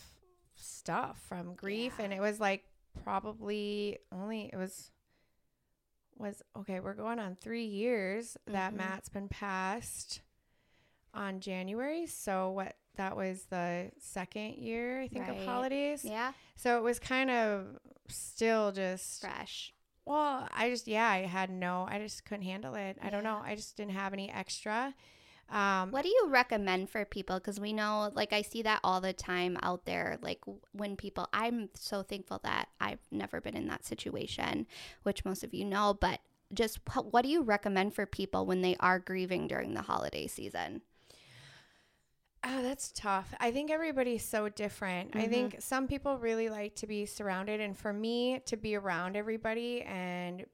stuff 0.80 1.20
from 1.28 1.54
grief 1.54 1.92
and 1.98 2.12
it 2.12 2.20
was 2.20 2.40
like 2.40 2.64
probably 3.04 3.98
only 4.10 4.50
it 4.52 4.56
was 4.56 4.90
was 6.16 6.42
okay, 6.56 6.80
we're 6.80 6.94
going 6.94 7.18
on 7.18 7.36
3 7.36 7.64
years 7.64 8.36
that 8.46 8.72
Mhm. 8.72 8.76
Matt's 8.76 9.08
been 9.08 9.28
passed 9.28 10.20
on 11.14 11.40
January. 11.40 12.06
So 12.06 12.50
what 12.50 12.76
that 12.96 13.16
was 13.16 13.44
the 13.46 13.90
second 13.98 14.54
year 14.56 15.00
I 15.00 15.08
think 15.08 15.26
Right. 15.28 15.38
of 15.38 15.44
holidays. 15.46 16.04
Yeah. 16.04 16.32
So 16.56 16.76
it 16.78 16.82
was 16.82 16.98
kind 16.98 17.30
of 17.30 17.78
still 18.08 18.72
just 18.72 19.20
Fresh. 19.22 19.72
well, 20.04 20.48
I 20.52 20.68
just 20.70 20.86
yeah, 20.86 21.08
I 21.08 21.18
had 21.26 21.50
no, 21.50 21.86
I 21.88 21.98
just 21.98 22.24
couldn't 22.24 22.44
handle 22.44 22.74
it. 22.74 22.98
I 23.00 23.08
don't 23.10 23.24
know. 23.24 23.40
I 23.44 23.54
just 23.54 23.76
didn't 23.76 23.92
have 23.92 24.12
any 24.12 24.30
extra. 24.30 24.94
Um, 25.50 25.90
What 25.90 26.02
do 26.02 26.08
you 26.08 26.26
recommend 26.28 26.90
for 26.90 27.04
people? 27.04 27.36
Because 27.38 27.58
we 27.58 27.72
know, 27.72 28.10
like, 28.14 28.32
I 28.32 28.42
see 28.42 28.62
that 28.62 28.80
all 28.84 29.00
the 29.00 29.12
time 29.12 29.58
out 29.62 29.84
there. 29.84 30.18
Like, 30.22 30.40
when 30.72 30.96
people, 30.96 31.28
I'm 31.32 31.70
so 31.74 32.02
thankful 32.02 32.40
that 32.44 32.68
I've 32.80 33.00
never 33.10 33.40
been 33.40 33.56
in 33.56 33.66
that 33.68 33.84
situation, 33.84 34.66
which 35.02 35.24
most 35.24 35.42
of 35.42 35.52
you 35.52 35.64
know, 35.64 35.94
but 36.00 36.20
just 36.54 36.78
wh- 36.90 37.12
what 37.12 37.22
do 37.22 37.28
you 37.28 37.42
recommend 37.42 37.94
for 37.94 38.06
people 38.06 38.46
when 38.46 38.62
they 38.62 38.76
are 38.78 38.98
grieving 39.00 39.48
during 39.48 39.74
the 39.74 39.82
holiday 39.82 40.26
season? 40.28 40.82
Oh, 42.42 42.62
that's 42.62 42.90
tough. 42.92 43.34
I 43.38 43.50
think 43.50 43.70
everybody's 43.70 44.24
so 44.24 44.48
different. 44.48 45.12
I 45.14 45.28
Mhm. 45.28 45.28
think 45.28 45.56
some 45.58 45.86
people 45.86 46.16
really 46.18 46.48
like 46.48 46.74
to 46.76 46.86
be 46.86 47.04
surrounded, 47.04 47.60
and 47.60 47.76
for 47.76 47.92
me 47.92 48.40
to 48.46 48.56
be 48.56 48.74
around 48.76 49.14
everybody 49.16 49.82
and 49.82 50.46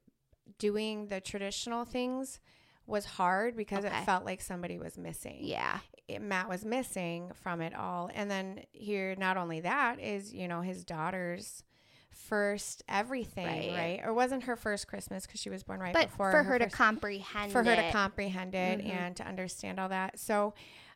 doing 0.59 1.09
the 1.09 1.21
traditional 1.21 1.85
things 1.85 2.41
was 2.87 3.05
hard 3.05 3.57
because 3.57 3.85
Okay. 3.85 3.99
it 3.99 4.05
felt 4.05 4.25
like 4.25 4.41
somebody 4.41 4.79
was 4.79 4.97
missing. 4.99 5.39
Yeah. 5.41 5.81
it, 6.09 6.23
Matt 6.23 6.49
was 6.49 6.65
missing 6.65 7.33
from 7.35 7.61
it 7.61 7.75
all. 7.75 8.09
And 8.15 8.31
then 8.31 8.63
here, 8.71 9.17
not 9.19 9.37
only 9.37 9.59
that 9.61 9.99
is, 10.01 10.33
you 10.33 10.47
know, 10.47 10.61
his 10.61 10.85
daughter's 10.85 11.65
first 12.11 12.83
everything, 12.89 13.45
Right. 13.45 13.99
right? 13.99 14.01
Or 14.05 14.15
wasn't 14.15 14.45
her 14.45 14.55
first 14.57 14.87
Christmas 14.87 15.27
because 15.27 15.41
she 15.41 15.51
was 15.51 15.63
born 15.65 15.81
right 15.81 15.93
But 15.93 16.11
before 16.11 16.31
for 16.31 16.43
her, 16.45 16.59
to 16.61 16.67
first- 16.67 16.77
comprehend 16.77 17.51
for 17.53 17.65
her 17.65 17.75
to 17.77 17.85
it. 17.87 17.93
comprehend 17.93 18.55
it 18.55 18.81
Mhm. 18.81 18.89
and 18.91 19.17
to 19.17 19.25
understand 19.25 19.79
all 19.81 19.89
that. 19.89 20.19
So, 20.21 20.55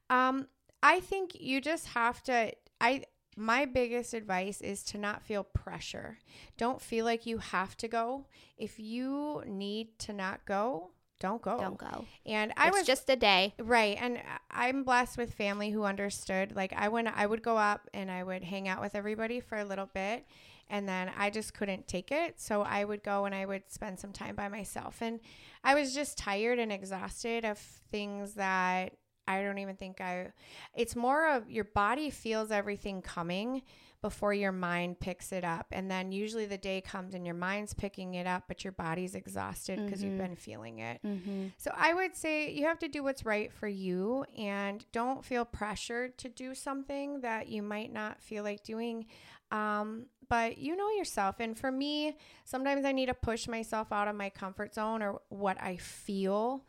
um, 0.09 0.49
I 0.83 1.01
think 1.01 1.35
you 1.41 1.61
just 1.61 1.89
have 1.89 2.23
to. 2.25 2.53
I 2.81 3.05
my 3.37 3.65
biggest 3.65 4.13
advice 4.13 4.61
is 4.61 4.83
to 4.85 4.99
not 4.99 5.23
feel 5.23 5.45
pressure. 5.45 6.19
Don't 6.57 6.81
feel 6.83 7.05
like 7.05 7.27
you 7.27 7.39
have 7.39 7.77
to 7.79 7.89
go. 7.89 8.27
If 8.57 8.79
you 8.79 9.43
need 9.47 9.99
to 10.01 10.13
not 10.13 10.45
go, 10.45 10.91
don't 11.21 11.41
go. 11.43 11.59
Don't 11.59 11.79
go. 11.79 12.07
And 12.27 12.53
I 12.57 12.69
it's 12.69 12.79
was 12.79 12.87
just 12.87 13.09
a 13.11 13.17
day. 13.17 13.55
Right. 13.59 13.97
And 14.01 14.21
I'm 14.51 14.83
blessed 14.83 15.19
with 15.19 15.35
family 15.35 15.71
who 15.71 15.85
understood. 15.85 16.57
Like 16.57 16.73
I 16.75 16.89
went 16.89 17.09
I 17.15 17.27
would 17.27 17.43
go 17.43 17.57
up 17.57 17.89
and 17.95 18.11
I 18.11 18.25
would 18.25 18.43
hang 18.43 18.67
out 18.67 18.81
with 18.81 18.95
everybody 18.95 19.39
for 19.39 19.59
a 19.59 19.65
little 19.65 19.89
bit 19.93 20.27
and 20.71 20.89
then 20.89 21.11
I 21.17 21.31
just 21.31 21.53
couldn't 21.53 21.89
take 21.89 22.11
it. 22.11 22.41
So 22.41 22.63
I 22.63 22.85
would 22.85 23.03
go 23.03 23.27
and 23.27 23.35
I 23.35 23.45
would 23.45 23.71
spend 23.71 23.99
some 23.99 24.13
time 24.13 24.35
by 24.37 24.49
myself. 24.49 24.99
And 25.03 25.21
I 25.63 25.75
was 25.75 25.95
just 25.95 26.17
tired 26.17 26.59
and 26.59 26.73
exhausted 26.73 27.45
of 27.45 27.59
things 27.59 28.35
that 28.35 28.95
I 29.29 29.43
don't 29.43 29.59
even 29.59 29.77
think 29.77 30.01
I 30.01 30.33
it's 30.75 30.97
more 30.97 31.29
of 31.29 31.51
your 31.51 31.65
body 31.65 32.11
feels 32.11 32.51
everything 32.51 33.03
coming 33.03 33.63
before 34.03 34.33
your 34.33 34.53
mind 34.53 34.99
picks 34.99 35.31
it 35.33 35.45
up. 35.45 35.67
And 35.73 35.91
then 35.91 36.11
usually 36.13 36.47
the 36.47 36.57
day 36.57 36.81
comes 36.81 37.15
and 37.15 37.27
your 37.27 37.35
mind's 37.35 37.75
picking 37.75 38.15
it 38.15 38.27
up, 38.27 38.45
but 38.49 38.65
your 38.65 38.73
body's 38.73 39.15
exhausted 39.15 39.85
because 39.85 40.03
you've 40.03 40.15
Mhm. 40.15 40.19
been 40.19 40.37
feeling 40.37 40.79
it. 40.79 41.01
Mm-hmm. 41.05 41.49
So 41.59 41.71
I 41.77 41.93
would 41.93 42.17
say 42.17 42.51
you 42.51 42.65
have 42.67 42.79
to 42.79 42.89
do 42.89 43.03
what's 43.03 43.25
right 43.27 43.53
for 43.53 43.69
you 43.69 44.25
and 44.39 44.85
don't 44.93 45.25
feel 45.25 45.45
pressured 45.45 46.17
to 46.19 46.29
do 46.31 46.55
something 46.55 47.21
that 47.21 47.49
you 47.49 47.63
might 47.63 47.93
not 47.93 48.23
feel 48.23 48.43
like 48.43 48.63
doing. 48.65 49.07
Um, 49.51 50.07
but 50.29 50.59
you 50.59 50.77
know 50.77 50.89
yourself. 50.91 51.41
And 51.41 51.59
for 51.59 51.71
me, 51.73 52.17
sometimes 52.45 52.85
I 52.85 52.93
need 52.93 53.07
to 53.07 53.15
push 53.15 53.49
myself 53.49 53.93
out 53.93 54.09
of 54.09 54.15
my 54.15 54.31
comfort 54.31 54.75
zone 54.75 55.03
or 55.03 55.21
what 55.29 55.61
I 55.61 55.77
feel. 55.77 56.65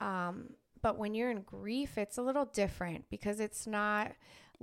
Um, 0.00 0.54
but 0.80 0.98
when 0.98 1.14
you're 1.14 1.30
in 1.30 1.42
grief, 1.42 1.96
it's 1.96 2.18
a 2.18 2.22
little 2.22 2.46
different 2.46 3.04
because 3.10 3.38
it's 3.38 3.66
not 3.68 4.12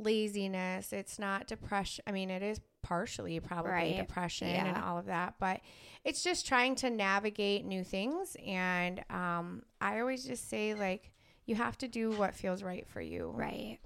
laziness, 0.03 0.93
it's 0.93 1.19
not 1.19 1.47
depression. 1.47 2.03
I 2.07 2.11
mean, 2.11 2.29
it 2.29 2.41
is 2.41 2.59
partially 2.81 3.39
probably 3.39 3.71
Right. 3.71 3.97
depression 3.97 4.47
and 4.47 4.77
all 4.77 4.97
of 4.97 5.05
that, 5.05 5.35
but 5.39 5.59
it's 6.05 6.23
just 6.23 6.47
trying 6.47 6.75
to 6.75 6.89
navigate 6.89 7.65
new 7.65 7.83
things. 7.83 8.35
And 8.45 9.03
um, 9.09 9.63
I 9.81 9.99
always 9.99 10.23
just 10.23 10.49
say, 10.49 10.73
like, 10.73 11.11
you 11.45 11.55
have 11.55 11.77
to 11.79 11.87
do 11.87 12.11
what 12.11 12.35
feels 12.35 12.63
right 12.63 12.87
for 12.87 13.01
you. 13.01 13.31
Right. 13.35 13.79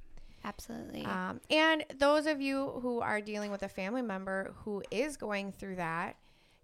Absolutely. 0.45 1.05
Um, 1.05 1.39
and 1.49 1.85
those 1.97 2.25
of 2.25 2.41
you 2.41 2.79
who 2.81 2.99
are 2.99 3.21
dealing 3.21 3.49
with 3.51 3.63
a 3.63 3.69
family 3.69 4.01
member 4.01 4.53
who 4.65 4.83
is 4.91 5.15
going 5.15 5.53
through 5.53 5.77
that, 5.77 6.17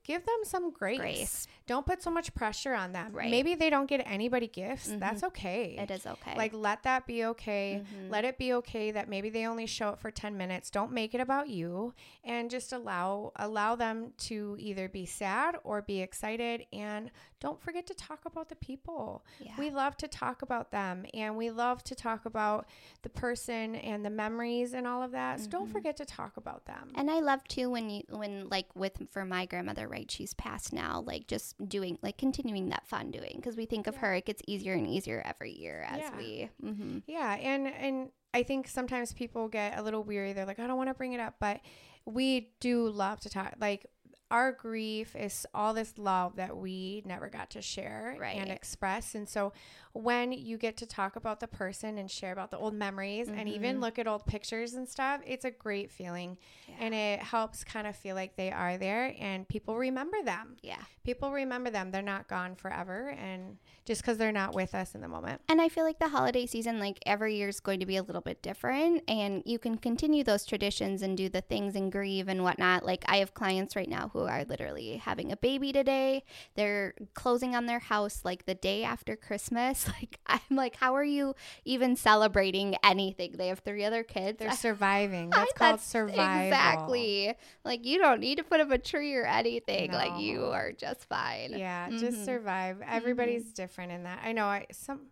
give 0.10 0.26
them 0.26 0.40
some 0.44 0.72
grace. 0.72 0.98
Grace. 0.98 1.48
Don't 1.68 1.86
put 1.86 2.02
so 2.02 2.10
much 2.10 2.34
pressure 2.34 2.74
on 2.74 2.94
them. 2.94 3.12
Right. 3.14 3.30
Maybe 3.30 3.54
they 3.54 3.70
don't 3.70 3.86
get 3.86 4.02
anybody 4.08 4.48
gifts. 4.48 4.90
Mhm. 4.90 5.00
That's 5.00 5.24
okay. 5.24 5.76
It 5.78 5.92
is 5.92 6.08
okay. 6.08 6.36
Like 6.36 6.52
let 6.54 6.82
that 6.84 7.06
be 7.06 7.24
okay. 7.26 7.84
Mhm. 7.86 8.10
Let 8.10 8.26
it 8.26 8.40
be 8.40 8.52
okay 8.54 8.90
that 8.90 9.08
maybe 9.08 9.30
they 9.30 9.46
only 9.46 9.68
show 9.68 9.90
up 9.90 10.00
for 10.00 10.10
10 10.10 10.36
minutes. 10.36 10.72
Don't 10.72 10.92
make 10.92 11.14
it 11.14 11.22
about 11.22 11.48
you 11.50 11.94
and 12.24 12.50
just 12.50 12.74
allow 12.74 13.32
allow 13.36 13.76
them 13.76 14.14
to 14.30 14.56
either 14.60 14.90
be 14.90 15.06
sad 15.06 15.58
or 15.64 15.82
be 15.84 16.02
excited 16.02 16.66
and 16.74 17.12
don't 17.40 17.62
forget 17.62 17.86
to 17.88 17.94
talk 17.94 18.26
about 18.26 18.50
the 18.50 18.56
people. 18.56 19.24
Yeah. 19.40 19.54
We 19.58 19.70
love 19.70 19.96
to 19.98 20.08
talk 20.08 20.42
about 20.42 20.72
them 20.72 21.06
and 21.14 21.38
we 21.38 21.52
love 21.52 21.84
to 21.86 21.96
talk 21.96 22.26
about 22.26 22.68
the 23.04 23.10
person 23.10 23.76
and 23.76 24.04
the 24.04 24.10
memories 24.10 24.74
and 24.74 24.88
all 24.88 25.04
of 25.04 25.12
that. 25.12 25.40
So 25.42 25.48
don't 25.50 25.70
Mhm. 25.70 25.72
forget 25.72 25.96
to 25.98 26.06
talk 26.06 26.36
about 26.36 26.66
them. 26.66 26.92
And 26.96 27.12
I 27.12 27.20
love 27.20 27.44
too 27.48 27.70
when 27.70 27.90
you 27.92 28.02
when 28.10 28.50
like 28.50 28.68
with 28.76 28.96
for 29.12 29.24
my 29.24 29.46
grandmother, 29.46 29.88
right? 29.88 29.99
She's 30.10 30.34
passed 30.34 30.72
now. 30.74 31.04
Like 31.06 31.28
just 31.28 31.56
doing 31.68 31.98
like 32.02 32.18
continuing 32.18 32.70
that 32.70 32.88
fun 32.88 33.12
doing 33.12 33.34
because 33.36 33.56
we 33.56 33.66
think 33.66 33.88
of 33.88 33.98
her, 33.98 34.14
it 34.16 34.26
gets 34.26 34.42
easier 34.48 34.74
and 34.74 34.88
easier 34.88 35.22
every 35.26 35.52
year 35.52 35.86
as 35.88 36.00
Yeah. 36.00 36.18
we. 36.18 36.50
hmm 36.62 36.98
Yeah, 37.08 37.34
and 37.36 37.68
and 37.68 38.10
I 38.34 38.44
think 38.44 38.68
sometimes 38.68 39.12
people 39.14 39.48
get 39.48 39.78
a 39.78 39.82
little 39.82 40.04
weary. 40.04 40.34
They're 40.34 40.46
like, 40.46 40.60
I 40.60 40.68
don't 40.68 40.78
want 40.78 40.90
to 40.90 40.94
bring 40.94 41.14
it 41.14 41.20
up, 41.20 41.36
but 41.40 41.62
we 42.06 42.52
do 42.60 42.88
love 42.90 43.20
to 43.22 43.30
talk. 43.30 43.56
Like 43.60 43.86
our 44.32 44.52
grief 44.52 45.16
is 45.16 45.46
all 45.54 45.74
this 45.74 45.94
love 45.98 46.36
that 46.36 46.56
we 46.56 47.02
never 47.06 47.30
got 47.30 47.50
to 47.52 47.62
share 47.62 48.16
Right. 48.20 48.38
and 48.38 48.50
express. 48.52 49.16
And 49.16 49.28
so 49.28 49.54
when 49.94 50.32
you 50.32 50.58
get 50.58 50.78
to 50.78 50.86
talk 50.86 51.16
about 51.16 51.40
the 51.40 51.48
person 51.48 51.98
and 51.98 52.10
share 52.12 52.32
about 52.32 52.52
the 52.52 52.58
old 52.58 52.76
memories 52.76 53.28
and 53.28 53.50
even 53.50 53.78
Mhm. 53.78 53.82
look 53.82 53.98
at 53.98 54.08
old 54.08 54.26
pictures 54.28 54.76
and 54.76 54.88
stuff, 54.88 55.22
it's 55.26 55.46
a 55.46 55.52
great 55.52 55.90
feeling. 55.92 56.38
And 56.80 56.94
it 56.94 57.22
helps 57.22 57.64
kind 57.64 57.88
of 57.88 57.96
feel 57.96 58.16
like 58.16 58.36
they 58.36 58.52
are 58.52 58.78
there 58.78 59.16
and 59.20 59.48
people 59.48 59.76
remember 59.78 60.22
them. 60.24 60.58
Yeah. 60.62 60.84
People 61.04 61.32
remember 61.32 61.72
them. 61.72 61.90
They're 61.90 62.04
not 62.04 62.28
gone 62.28 62.56
forever. 62.56 63.10
And 63.10 63.58
just 63.86 64.02
because 64.02 64.20
they're 64.20 64.32
not 64.32 64.54
with 64.54 64.76
us 64.76 64.94
in 64.94 65.02
the 65.02 65.08
moment. 65.08 65.42
And 65.50 65.60
I 65.60 65.70
feel 65.70 65.84
like 65.84 65.98
the 65.98 66.10
holiday 66.10 66.46
season, 66.46 66.80
like 66.80 67.00
every 67.08 67.36
year, 67.36 67.50
is 67.50 67.60
going 67.60 67.80
to 67.80 67.88
be 67.88 67.96
a 67.98 68.04
little 68.04 68.22
bit 68.22 68.44
different. 68.44 69.04
And 69.08 69.42
you 69.46 69.58
can 69.58 69.78
continue 69.80 70.24
those 70.24 70.46
traditions 70.46 71.02
and 71.02 71.18
do 71.18 71.30
the 71.30 71.42
things 71.42 71.76
and 71.76 71.92
grieve 71.92 72.28
and 72.28 72.44
whatnot. 72.44 72.86
Like 72.86 73.04
I 73.08 73.18
have 73.18 73.34
clients 73.34 73.76
right 73.76 73.90
now 73.90 74.10
who 74.10 74.19
are 74.28 74.44
literally 74.46 74.98
having 74.98 75.32
a 75.32 75.38
baby 75.38 75.72
today. 75.72 76.24
They're 76.56 76.94
closing 77.14 77.56
on 77.56 77.66
their 77.66 77.80
house 77.80 78.22
like 78.24 78.46
the 78.46 78.56
day 78.56 78.84
after 78.84 79.16
Christmas. 79.16 79.88
Like 80.00 80.20
I'm 80.28 80.56
like, 80.56 80.76
how 80.78 80.96
are 80.96 81.04
you 81.04 81.36
even 81.66 81.96
celebrating 81.96 82.76
anything? 82.84 83.34
They 83.38 83.48
have 83.50 83.60
three 83.60 83.84
other 83.84 84.04
kids. 84.04 84.40
They're 84.40 84.52
surviving. 84.56 85.30
That's 85.32 85.52
I- 85.56 85.58
called 85.58 85.80
survival. 85.82 86.48
Exactly. 86.48 87.34
Like 87.64 87.86
you 87.86 87.98
don't 88.00 88.20
need 88.20 88.38
to 88.38 88.44
put 88.44 88.60
up 88.60 88.72
a 88.72 88.78
tree 88.78 89.16
or 89.16 89.26
anything. 89.26 89.92
Like 89.92 90.20
you 90.20 90.46
are 90.46 90.72
just 90.72 91.06
fine. 91.10 91.54
Yeah, 91.58 91.90
Mhm. 91.90 92.00
just 92.00 92.26
survive. 92.26 92.82
Everybody's 92.88 93.52
different 93.54 93.92
in 93.92 94.04
that. 94.04 94.20
I 94.24 94.32
know. 94.32 94.46
I 94.46 94.68
some 94.72 95.08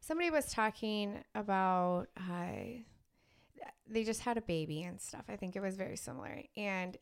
somebody 0.00 0.30
was 0.30 0.52
talking 0.52 1.18
about 1.34 2.06
uh, 2.16 2.80
they 3.88 4.04
just 4.04 4.20
had 4.20 4.38
a 4.38 4.42
baby 4.42 4.82
and 4.82 5.00
stuff. 5.00 5.24
I 5.28 5.36
think 5.36 5.56
it 5.56 5.60
was 5.60 5.76
very 5.76 5.96
similar, 5.96 6.42
and 6.56 6.96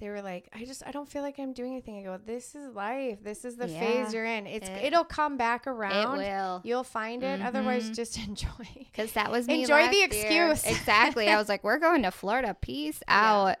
they 0.00 0.08
were 0.08 0.22
like, 0.22 0.48
"I 0.52 0.64
just 0.64 0.82
I 0.86 0.90
don't 0.90 1.08
feel 1.08 1.22
like 1.22 1.38
I'm 1.38 1.52
doing 1.52 1.72
anything." 1.72 1.98
I 1.98 2.02
go, 2.02 2.18
"This 2.18 2.54
is 2.54 2.74
life. 2.74 3.22
This 3.22 3.44
is 3.44 3.56
the 3.56 3.68
Yeah, 3.68 3.80
phase 3.80 4.12
you're 4.14 4.24
in. 4.24 4.46
It's 4.46 4.68
it- 4.68 4.86
it'll 4.86 5.04
come 5.04 5.36
back 5.36 5.66
It 5.66 5.70
around. 5.70 6.18
will. 6.18 6.60
You'll 6.64 6.84
find 6.84 7.22
it. 7.22 7.40
Otherwise, 7.40 7.90
Mhm. 7.90 7.94
just 7.96 8.18
enjoy." 8.26 8.66
Because 8.74 9.12
that 9.12 9.30
was 9.30 9.46
me. 9.46 9.62
Enjoy 9.62 9.88
the 9.88 10.00
last 10.00 10.12
year. 10.30 10.50
excuse. 10.50 10.64
exactly. 10.78 11.28
I 11.28 11.36
was 11.36 11.48
like, 11.48 11.62
we're 11.64 11.78
going 11.78 12.02
to 12.02 12.10
Florida. 12.10 12.56
Peace 12.60 13.02
Yeah. 13.08 13.32
out. 13.50 13.56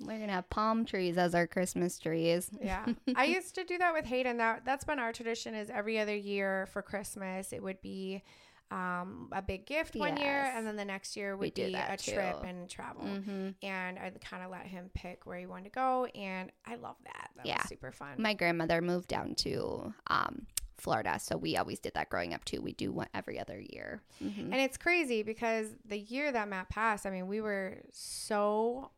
We're 0.00 0.18
gonna 0.20 0.32
have 0.32 0.48
palm 0.48 0.84
trees 0.84 1.18
as 1.18 1.34
our 1.34 1.48
Christmas 1.48 1.98
trees. 1.98 2.50
Yeah. 2.62 2.86
I 3.16 3.24
used 3.24 3.56
to 3.56 3.64
do 3.64 3.78
that 3.78 3.92
with 3.92 4.04
Hayden. 4.04 4.36
That 4.36 4.64
that's 4.64 4.84
been 4.84 5.00
our 5.00 5.12
tradition 5.12 5.54
is 5.54 5.70
every 5.70 5.98
other 5.98 6.14
year 6.14 6.66
for 6.72 6.82
Christmas 6.82 7.52
it 7.52 7.62
would 7.64 7.80
be 7.82 8.22
um, 8.70 9.28
a 9.32 9.40
big 9.40 9.64
gift 9.66 9.96
one 9.96 10.16
year 10.18 10.52
and 10.54 10.66
then 10.66 10.76
the 10.76 10.84
next 10.84 11.16
year 11.16 11.36
would 11.36 11.54
do 11.54 11.64
be 11.64 11.74
a 11.74 11.78
that 11.78 12.00
trip 12.02 12.36
and 12.44 12.68
travel. 12.68 13.02
hmm 13.02 13.50
And 13.62 13.98
I'd 13.98 14.20
kind 14.20 14.42
of 14.44 14.50
let 14.50 14.66
him 14.66 14.90
pick 14.94 15.24
where 15.26 15.38
he 15.38 15.46
wanted 15.46 15.64
to 15.64 15.70
go 15.70 16.04
and 16.14 16.52
I 16.66 16.74
love 16.76 16.96
that. 17.04 17.30
That 17.36 17.46
Yeah. 17.46 17.56
was 17.56 17.68
super 17.68 17.92
fun. 17.92 18.16
My 18.18 18.34
grandmother 18.34 18.82
moved 18.82 19.08
down 19.08 19.34
to 19.36 19.94
um, 20.08 20.46
Florida, 20.76 21.18
so 21.18 21.36
we 21.36 21.56
always 21.56 21.78
did 21.78 21.94
that 21.94 22.10
growing 22.10 22.34
up 22.34 22.44
too. 22.44 22.60
We 22.60 22.72
do 22.74 22.92
one 22.92 23.08
every 23.14 23.38
other 23.40 23.58
year. 23.58 24.02
hmm 24.18 24.52
and 24.52 24.56
it's 24.56 24.76
crazy 24.76 25.22
because 25.22 25.68
the 25.86 25.98
year 25.98 26.30
that 26.30 26.48
Matt 26.48 26.68
passed, 26.68 27.06
I 27.06 27.10
mean, 27.10 27.26
we 27.26 27.40
were 27.40 27.78
so 27.92 28.90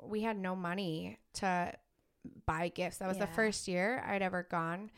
we 0.00 0.22
had 0.22 0.38
no 0.38 0.56
money 0.56 1.18
to 1.34 1.72
buy 2.46 2.68
gifts. 2.68 2.98
That 2.98 3.08
was 3.08 3.18
the 3.18 3.26
first 3.26 3.68
year 3.68 4.02
I'd 4.06 4.22
ever 4.22 4.46
gone. 4.50 4.90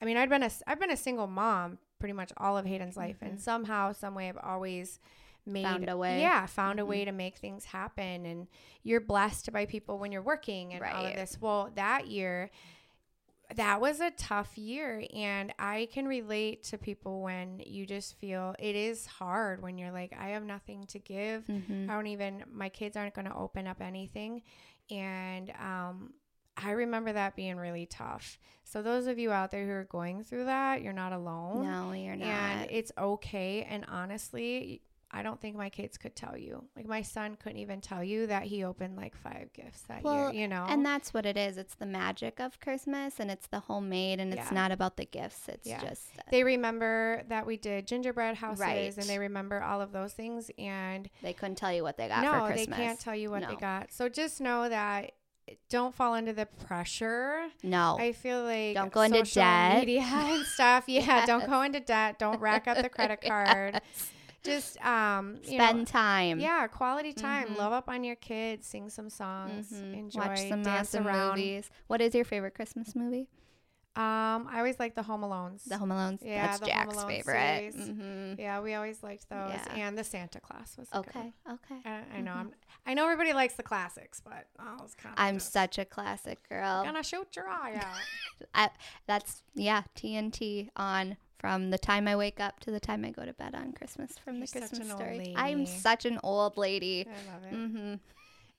I 0.00 0.04
mean, 0.04 0.16
I'd 0.16 0.28
been 0.28 0.42
a 0.42 0.50
I've 0.66 0.80
been 0.80 0.90
a 0.90 0.96
single 0.96 1.26
mom 1.26 1.78
pretty 1.98 2.12
much 2.14 2.32
all 2.36 2.56
of 2.56 2.64
Hayden's 2.66 2.96
life, 2.96 3.16
and 3.20 3.40
somehow, 3.40 3.92
some 3.92 4.14
way, 4.14 4.28
I've 4.28 4.38
always 4.42 4.98
made 5.46 5.64
Mm-hmm. 5.64 5.72
Found 5.72 5.88
a 5.88 5.96
way. 5.96 6.10
Mm-hmm. 6.10 6.20
Yeah, 6.20 6.46
found 6.46 6.78
a 6.80 6.84
way 6.84 7.04
to 7.06 7.12
make 7.12 7.38
things 7.38 7.64
happen, 7.64 8.26
and 8.26 8.46
you're 8.82 9.00
blessed 9.00 9.50
by 9.52 9.64
people 9.66 9.98
when 9.98 10.12
you're 10.12 10.22
working 10.22 10.74
and 10.74 10.82
all 10.84 11.06
of 11.06 11.14
this. 11.14 11.38
Well, 11.40 11.70
that 11.74 12.06
year. 12.06 12.50
That 13.54 13.80
was 13.80 14.00
a 14.00 14.10
tough 14.10 14.58
year, 14.58 15.06
and 15.14 15.54
I 15.58 15.88
can 15.90 16.06
relate 16.06 16.64
to 16.64 16.76
people 16.76 17.22
when 17.22 17.62
you 17.64 17.86
just 17.86 18.18
feel 18.18 18.54
it 18.58 18.76
is 18.76 19.06
hard 19.06 19.62
when 19.62 19.78
you're 19.78 19.90
like, 19.90 20.12
I 20.20 20.28
have 20.30 20.42
nothing 20.44 20.84
to 20.88 20.98
give. 20.98 21.46
hmm 21.46 21.86
I 21.88 21.94
don't 21.94 22.08
even, 22.08 22.44
my 22.52 22.68
kids 22.68 22.94
aren't 22.94 23.14
going 23.14 23.24
to 23.26 23.34
open 23.34 23.66
up 23.66 23.80
anything. 23.80 24.42
And 24.90 25.50
um, 25.58 26.12
I 26.62 26.72
remember 26.72 27.12
that 27.12 27.36
being 27.36 27.56
really 27.56 27.86
tough. 27.86 28.38
So, 28.64 28.82
those 28.82 29.06
of 29.06 29.18
you 29.18 29.30
out 29.32 29.50
there 29.50 29.64
who 29.64 29.72
are 29.72 29.84
going 29.84 30.24
through 30.24 30.44
that, 30.44 30.82
you're 30.82 30.92
not 30.92 31.12
alone. 31.12 31.62
No, 31.62 31.92
you're 31.92 32.16
not. 32.16 32.26
And 32.26 32.70
it's 32.70 32.92
okay. 32.98 33.62
And 33.68 33.84
honestly, 33.88 34.82
I 35.10 35.22
don't 35.22 35.40
think 35.40 35.56
my 35.56 35.70
kids 35.70 35.96
could 35.96 36.14
tell 36.14 36.36
you. 36.36 36.64
Like, 36.76 36.86
my 36.86 37.00
son 37.00 37.38
couldn't 37.42 37.58
even 37.60 37.80
tell 37.80 38.04
you 38.04 38.26
that 38.26 38.42
he 38.42 38.62
opened 38.64 38.94
like 38.94 39.16
five 39.16 39.50
gifts 39.54 39.80
that 39.88 40.02
Well, 40.02 40.30
year, 40.34 40.42
you 40.42 40.48
know? 40.48 40.66
And 40.68 40.84
that's 40.84 41.14
what 41.14 41.24
it 41.24 41.38
is. 41.38 41.56
It's 41.56 41.76
the 41.76 41.86
magic 41.86 42.40
of 42.40 42.60
Christmas, 42.60 43.18
and 43.18 43.30
it's 43.30 43.46
the 43.46 43.60
homemade, 43.60 44.20
and 44.20 44.34
it's 44.34 44.48
Yeah. 44.50 44.54
not 44.54 44.70
about 44.70 44.98
the 44.98 45.06
gifts. 45.06 45.48
It's 45.48 45.66
Yeah. 45.66 45.80
just 45.80 46.08
they 46.30 46.44
remember 46.44 47.22
that 47.28 47.46
we 47.46 47.56
did 47.56 47.86
gingerbread 47.86 48.36
houses 48.36 48.60
Right. 48.60 48.98
and 48.98 49.08
they 49.08 49.18
remember 49.18 49.62
all 49.62 49.80
of 49.80 49.92
those 49.92 50.12
things. 50.12 50.50
And 50.58 51.08
they 51.22 51.32
couldn't 51.32 51.56
tell 51.56 51.72
you 51.72 51.82
what 51.84 51.96
they 51.96 52.08
got 52.08 52.22
no, 52.22 52.46
they 52.54 52.66
can't 52.66 53.00
tell 53.00 53.16
you 53.16 53.30
what 53.30 53.48
they 53.48 53.56
got. 53.56 53.90
So 53.90 54.10
just 54.10 54.42
know 54.42 54.68
that 54.68 55.12
don't 55.70 55.94
fall 55.94 56.14
into 56.14 56.32
the 56.32 56.46
pressure. 56.46 57.46
No, 57.62 57.96
I 57.98 58.12
feel 58.12 58.42
like 58.42 58.74
Don't 58.74 58.92
go 58.92 59.02
into 59.02 59.18
social 59.18 59.42
debt. 59.42 59.78
media 59.80 60.02
and 60.02 60.44
stuff. 60.46 60.84
Yeah, 60.88 61.26
don't 61.26 61.46
go 61.48 61.62
into 61.62 61.80
debt. 61.80 62.18
Don't 62.18 62.40
rack 62.40 62.66
up 62.68 62.76
the 62.82 62.88
credit 62.88 63.20
card. 63.26 63.80
Just 64.44 64.80
um, 64.84 65.38
spend 65.42 65.78
know, 65.78 65.84
time. 65.84 66.38
yeah, 66.40 66.66
quality 66.68 67.12
time. 67.12 67.48
Mhm. 67.48 67.56
Love 67.58 67.72
up 67.72 67.88
on 67.88 68.04
your 68.04 68.16
kids. 68.16 68.66
Sing 68.66 68.88
some 68.88 69.10
songs. 69.10 69.72
Mhm. 69.72 69.94
Enjoy. 69.98 70.20
Watch 70.20 70.48
some 70.48 70.62
dance 70.62 70.94
awesome 70.94 71.06
around. 71.06 71.30
movies. 71.36 71.70
What 71.88 72.00
is 72.00 72.14
your 72.14 72.24
favorite 72.24 72.54
Christmas 72.54 72.94
movie? 72.94 73.28
Um, 73.98 74.46
I 74.48 74.58
always 74.58 74.78
like 74.78 74.94
the 74.94 75.02
Home 75.02 75.22
Alones. 75.22 75.64
The 75.66 75.76
Home 75.76 75.90
Alone's. 75.90 76.22
Yeah, 76.22 76.46
That's 76.46 76.60
the 76.60 76.66
Jack's 76.66 76.94
Alone 76.94 77.08
favorite. 77.08 77.74
series. 77.74 77.88
hmm 77.88 78.34
yeah, 78.38 78.60
we 78.60 78.74
always 78.74 79.02
liked 79.02 79.28
those, 79.28 79.50
Yeah. 79.50 79.74
and 79.74 79.98
the 79.98 80.04
Santa 80.04 80.38
Claus 80.38 80.76
was. 80.78 80.88
Okay. 80.94 81.32
Okay. 81.50 81.80
I, 81.84 82.18
I 82.18 82.20
know. 82.20 82.32
I'm, 82.32 82.52
I 82.86 82.94
know 82.94 83.04
everybody 83.04 83.32
likes 83.32 83.54
the 83.54 83.64
classics, 83.64 84.20
but 84.24 84.46
I 84.56 84.76
was 84.80 84.94
kind 84.94 85.14
of. 85.18 85.20
I'm 85.24 85.40
such 85.40 85.78
a 85.78 85.84
classic 85.84 86.48
girl. 86.48 86.84
gonna 86.84 87.02
shoot 87.02 87.34
your 87.34 87.48
eye 87.48 87.74
out. 87.74 88.46
I, 88.54 88.70
that's 89.08 89.42
yeah, 89.56 89.82
TNT 89.96 90.68
on 90.76 91.16
from 91.40 91.70
the 91.70 91.78
time 91.78 92.06
I 92.06 92.14
wake 92.14 92.38
up 92.38 92.60
to 92.60 92.70
the 92.70 92.78
time 92.80 93.04
I 93.04 93.10
go 93.10 93.24
to 93.24 93.32
bed 93.32 93.56
on 93.56 93.72
Christmas 93.72 94.12
from 94.24 94.36
You're 94.36 94.46
the 94.46 94.60
Christmas 94.60 94.88
story. 94.90 95.32
I'm 95.34 95.66
such 95.66 96.04
an 96.04 96.20
old 96.22 96.56
lady. 96.56 97.04
I 97.08 97.32
love 97.32 97.42
it. 97.50 97.54
hmm 97.54 97.94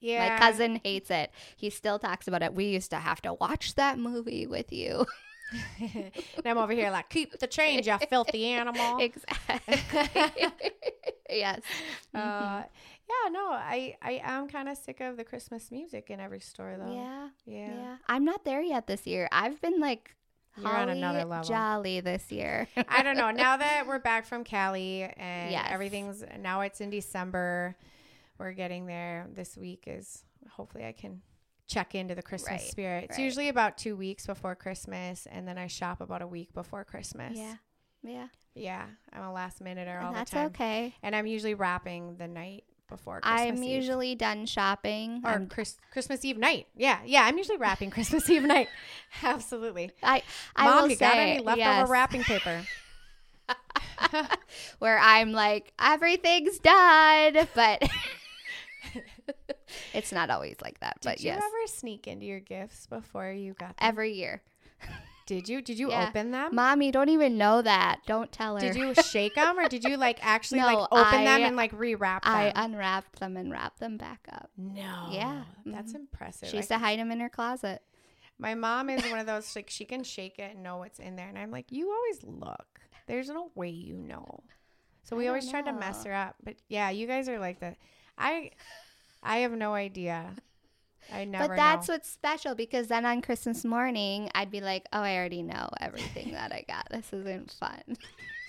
Yeah, 0.01 0.27
My 0.29 0.37
cousin 0.37 0.81
hates 0.83 1.09
it. 1.09 1.31
He 1.55 1.69
still 1.69 1.97
talks 1.99 2.27
about 2.27 2.41
it. 2.43 2.53
We 2.53 2.65
used 2.65 2.89
to 2.91 2.97
have 2.97 3.21
to 3.21 3.33
watch 3.35 3.75
that 3.75 3.97
movie 3.99 4.45
with 4.47 4.73
you. 4.73 5.05
and 5.79 6.11
I'm 6.45 6.57
over 6.57 6.73
here 6.73 6.91
like, 6.91 7.09
keep 7.09 7.37
the 7.39 7.47
change, 7.47 7.87
you 7.87 7.97
filthy 8.09 8.45
animal. 8.47 8.97
exactly. 9.01 9.83
yes. 11.29 11.61
Uh, 12.13 12.63
yeah, 13.09 13.29
no, 13.31 13.49
I 13.51 13.95
I 14.01 14.21
am 14.23 14.47
kind 14.47 14.69
of 14.69 14.77
sick 14.77 14.99
of 15.01 15.17
the 15.17 15.23
Christmas 15.23 15.71
music 15.71 16.09
in 16.09 16.19
every 16.19 16.39
store 16.39 16.75
though. 16.77 16.93
yeah, 16.93 17.29
yeah. 17.45 17.67
yeah. 17.73 17.95
I'm 18.07 18.23
not 18.25 18.45
there 18.45 18.61
yet 18.61 18.85
this 18.87 19.07
year. 19.07 19.27
I've 19.31 19.59
been 19.61 19.79
like 19.79 20.15
You're 20.57 20.67
on 20.67 20.89
another 20.89 21.25
level. 21.25 21.47
jolly 21.47 22.01
this 22.01 22.31
year. 22.31 22.67
I 22.87 23.01
don't 23.01 23.17
know. 23.17 23.31
Now 23.31 23.57
that 23.57 23.87
we're 23.87 23.99
back 23.99 24.25
from 24.25 24.43
Cali 24.43 25.03
and 25.03 25.51
Yes. 25.51 25.67
everything's 25.71 26.23
now 26.39 26.61
it's 26.61 26.81
in 26.81 26.89
December, 26.91 27.75
we're 28.37 28.51
getting 28.53 28.85
there. 28.85 29.27
This 29.33 29.57
week 29.57 29.85
is 29.87 30.23
hopefully 30.51 30.85
I 30.85 30.91
can 30.91 31.21
check 31.69 31.95
into 31.95 32.15
the 32.15 32.21
Christmas 32.23 32.61
Right, 32.61 32.69
spirit. 32.71 33.03
It's 33.05 33.17
right. 33.17 33.23
usually 33.23 33.47
about 33.47 33.77
two 33.77 33.95
weeks 33.95 34.25
before 34.25 34.55
Christmas, 34.55 35.27
and 35.31 35.47
then 35.47 35.57
I 35.57 35.67
shop 35.67 36.01
about 36.01 36.21
a 36.21 36.27
week 36.27 36.53
before 36.53 36.83
Christmas. 36.83 37.37
yeah. 37.37 37.55
Yeah. 38.01 38.27
yeah. 38.55 38.85
I'm 39.13 39.23
a 39.23 39.31
last 39.33 39.61
minute 39.61 39.87
or 39.87 39.99
all 39.99 40.13
the 40.13 40.17
time, 40.19 40.25
That's 40.25 40.33
okay. 40.55 40.95
and 41.03 41.15
I'm 41.15 41.27
usually 41.27 41.53
wrapping 41.53 42.15
the 42.17 42.27
night 42.29 42.63
before 42.87 43.19
Christmas 43.21 43.41
I'm 43.41 43.63
Eve. 43.63 43.69
usually 43.75 44.15
done 44.15 44.45
shopping. 44.45 45.21
or 45.25 45.45
Chris, 45.49 45.77
Christmas 45.91 46.23
Eve 46.25 46.37
night. 46.37 46.67
Yeah, 46.75 46.99
yeah. 47.05 47.23
I'm 47.25 47.37
usually 47.37 47.57
wrapping 47.57 47.91
Christmas 47.91 48.29
Eve 48.29 48.43
night. 48.43 48.67
Absolutely. 49.23 49.91
I, 50.01 50.23
I 50.55 50.65
Mom, 50.65 50.83
will 50.83 50.89
you 50.91 50.95
got 50.97 51.11
say, 51.13 51.31
any 51.33 51.43
leftover 51.43 51.59
yes, 51.59 51.89
wrapping 51.89 52.23
paper? 52.23 52.63
where 54.79 54.97
I'm 54.97 55.31
like 55.33 55.73
everything's 55.79 56.57
done, 56.59 57.47
but 57.53 57.83
it's 59.93 60.11
not 60.11 60.29
always 60.29 60.57
like 60.61 60.79
that. 60.79 60.97
Did 61.01 61.09
but 61.09 61.19
you 61.21 61.27
yes, 61.27 61.37
ever 61.43 61.67
sneak 61.67 62.07
into 62.07 62.25
your 62.25 62.39
gifts 62.39 62.87
before 62.87 63.31
you 63.31 63.53
got 63.53 63.69
them? 63.77 63.87
every 63.89 64.13
year. 64.13 64.41
Did 65.25 65.47
you? 65.47 65.61
Did 65.61 65.77
you 65.77 65.91
Yeah. 65.91 66.07
open 66.07 66.31
them? 66.31 66.55
Mom, 66.55 66.81
you 66.81 66.91
don't 66.91 67.09
even 67.09 67.37
know 67.37 67.61
that. 67.61 67.99
Don't 68.07 68.31
tell 68.31 68.55
her. 68.55 68.59
Did 68.61 68.75
you 68.75 68.93
shake 69.03 69.35
them, 69.35 69.59
or 69.59 69.67
did 69.67 69.83
you 69.83 69.95
like 69.95 70.17
actually 70.25 70.61
like 70.61 70.77
No, 70.79 70.87
open 70.91 71.23
them 71.23 71.41
and 71.43 71.55
like 71.55 71.71
rewrap 71.71 72.23
them? 72.23 72.33
I 72.33 72.51
unwrapped 72.55 73.19
them 73.19 73.37
and 73.37 73.51
wrapped 73.51 73.79
them 73.79 73.97
back 73.97 74.27
up. 74.31 74.49
no. 74.57 75.07
Yeah. 75.11 75.43
That's 75.65 75.93
Mhm. 75.93 75.97
impressive. 75.97 76.49
She 76.49 76.57
I 76.57 76.59
used 76.61 76.69
to 76.69 76.79
hide 76.79 76.97
them 76.99 77.11
in 77.11 77.19
her 77.19 77.29
closet. 77.29 77.83
My 78.39 78.55
mom 78.55 78.89
is 78.89 79.03
one 79.05 79.19
of 79.19 79.27
those 79.27 79.55
like 79.55 79.69
she 79.69 79.85
can 79.85 80.03
shake 80.03 80.39
it 80.39 80.53
and 80.55 80.63
know 80.63 80.77
what's 80.77 80.97
in 80.97 81.15
there, 81.15 81.27
and 81.27 81.37
I'm 81.37 81.51
like, 81.51 81.71
you 81.71 81.91
always 81.91 82.23
look. 82.23 82.79
There's 83.05 83.29
no 83.29 83.51
way 83.53 83.69
you 83.69 83.95
know. 83.95 84.43
So 85.03 85.15
we 85.15 85.27
always 85.27 85.47
tried 85.49 85.65
to 85.65 85.73
mess 85.73 86.03
her 86.05 86.13
up, 86.13 86.35
but 86.43 86.55
yeah, 86.69 86.89
you 86.89 87.05
guys 87.05 87.29
are 87.29 87.37
like 87.39 87.59
the. 87.59 87.75
I, 88.17 88.51
I 89.23 89.37
have 89.39 89.51
no 89.51 89.73
idea. 89.73 90.31
I 91.11 91.25
never. 91.25 91.47
but 91.49 91.55
that's 91.55 91.87
know. 91.87 91.95
what's 91.95 92.09
special 92.09 92.53
because 92.55 92.87
then 92.87 93.05
on 93.05 93.21
Christmas 93.21 93.65
morning, 93.65 94.29
I'd 94.35 94.51
be 94.51 94.61
like, 94.61 94.85
oh, 94.93 94.99
I 95.01 95.15
already 95.17 95.41
know 95.43 95.69
everything 95.81 96.31
that 96.33 96.51
I 96.53 96.63
got. 96.67 96.87
This 96.91 97.11
isn't 97.13 97.51
fun. 97.51 97.81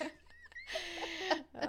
Oh, 1.62 1.66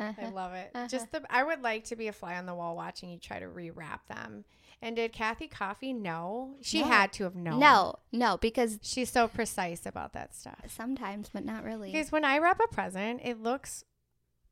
I 0.00 0.04
Uh-huh. 0.08 0.30
love 0.30 0.54
it. 0.54 0.70
Uh-huh. 0.74 0.86
Just 0.88 1.10
the. 1.12 1.22
I 1.28 1.42
would 1.42 1.60
like 1.62 1.84
to 1.84 1.96
be 1.96 2.08
a 2.08 2.12
fly 2.12 2.36
on 2.36 2.46
the 2.46 2.54
wall 2.54 2.74
watching 2.76 3.10
you 3.10 3.18
try 3.18 3.38
to 3.40 3.46
rewrap 3.46 4.00
them. 4.08 4.44
And 4.80 4.96
did 4.96 5.12
Kathy 5.12 5.48
Coffee 5.48 5.92
know? 5.92 6.54
She 6.62 6.80
No. 6.80 6.88
had 6.88 7.12
to 7.14 7.24
have 7.24 7.34
known. 7.36 7.58
No, 7.60 7.96
no, 8.10 8.36
because 8.38 8.78
She's 8.82 9.10
so 9.10 9.28
precise 9.28 9.86
about 9.86 10.12
that 10.14 10.34
stuff. 10.34 10.64
sometimes, 10.68 11.28
but 11.32 11.44
not 11.44 11.62
really. 11.62 11.90
Because 11.92 12.10
when 12.10 12.24
I 12.24 12.38
wrap 12.38 12.60
a 12.64 12.68
present, 12.72 13.20
it 13.22 13.40
looks, 13.42 13.84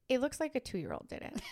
it 0.09 0.20
looks 0.20 0.38
like 0.40 0.54
a 0.54 0.61
two-year-old 0.61 1.09
did 1.09 1.22
it. 1.22 1.40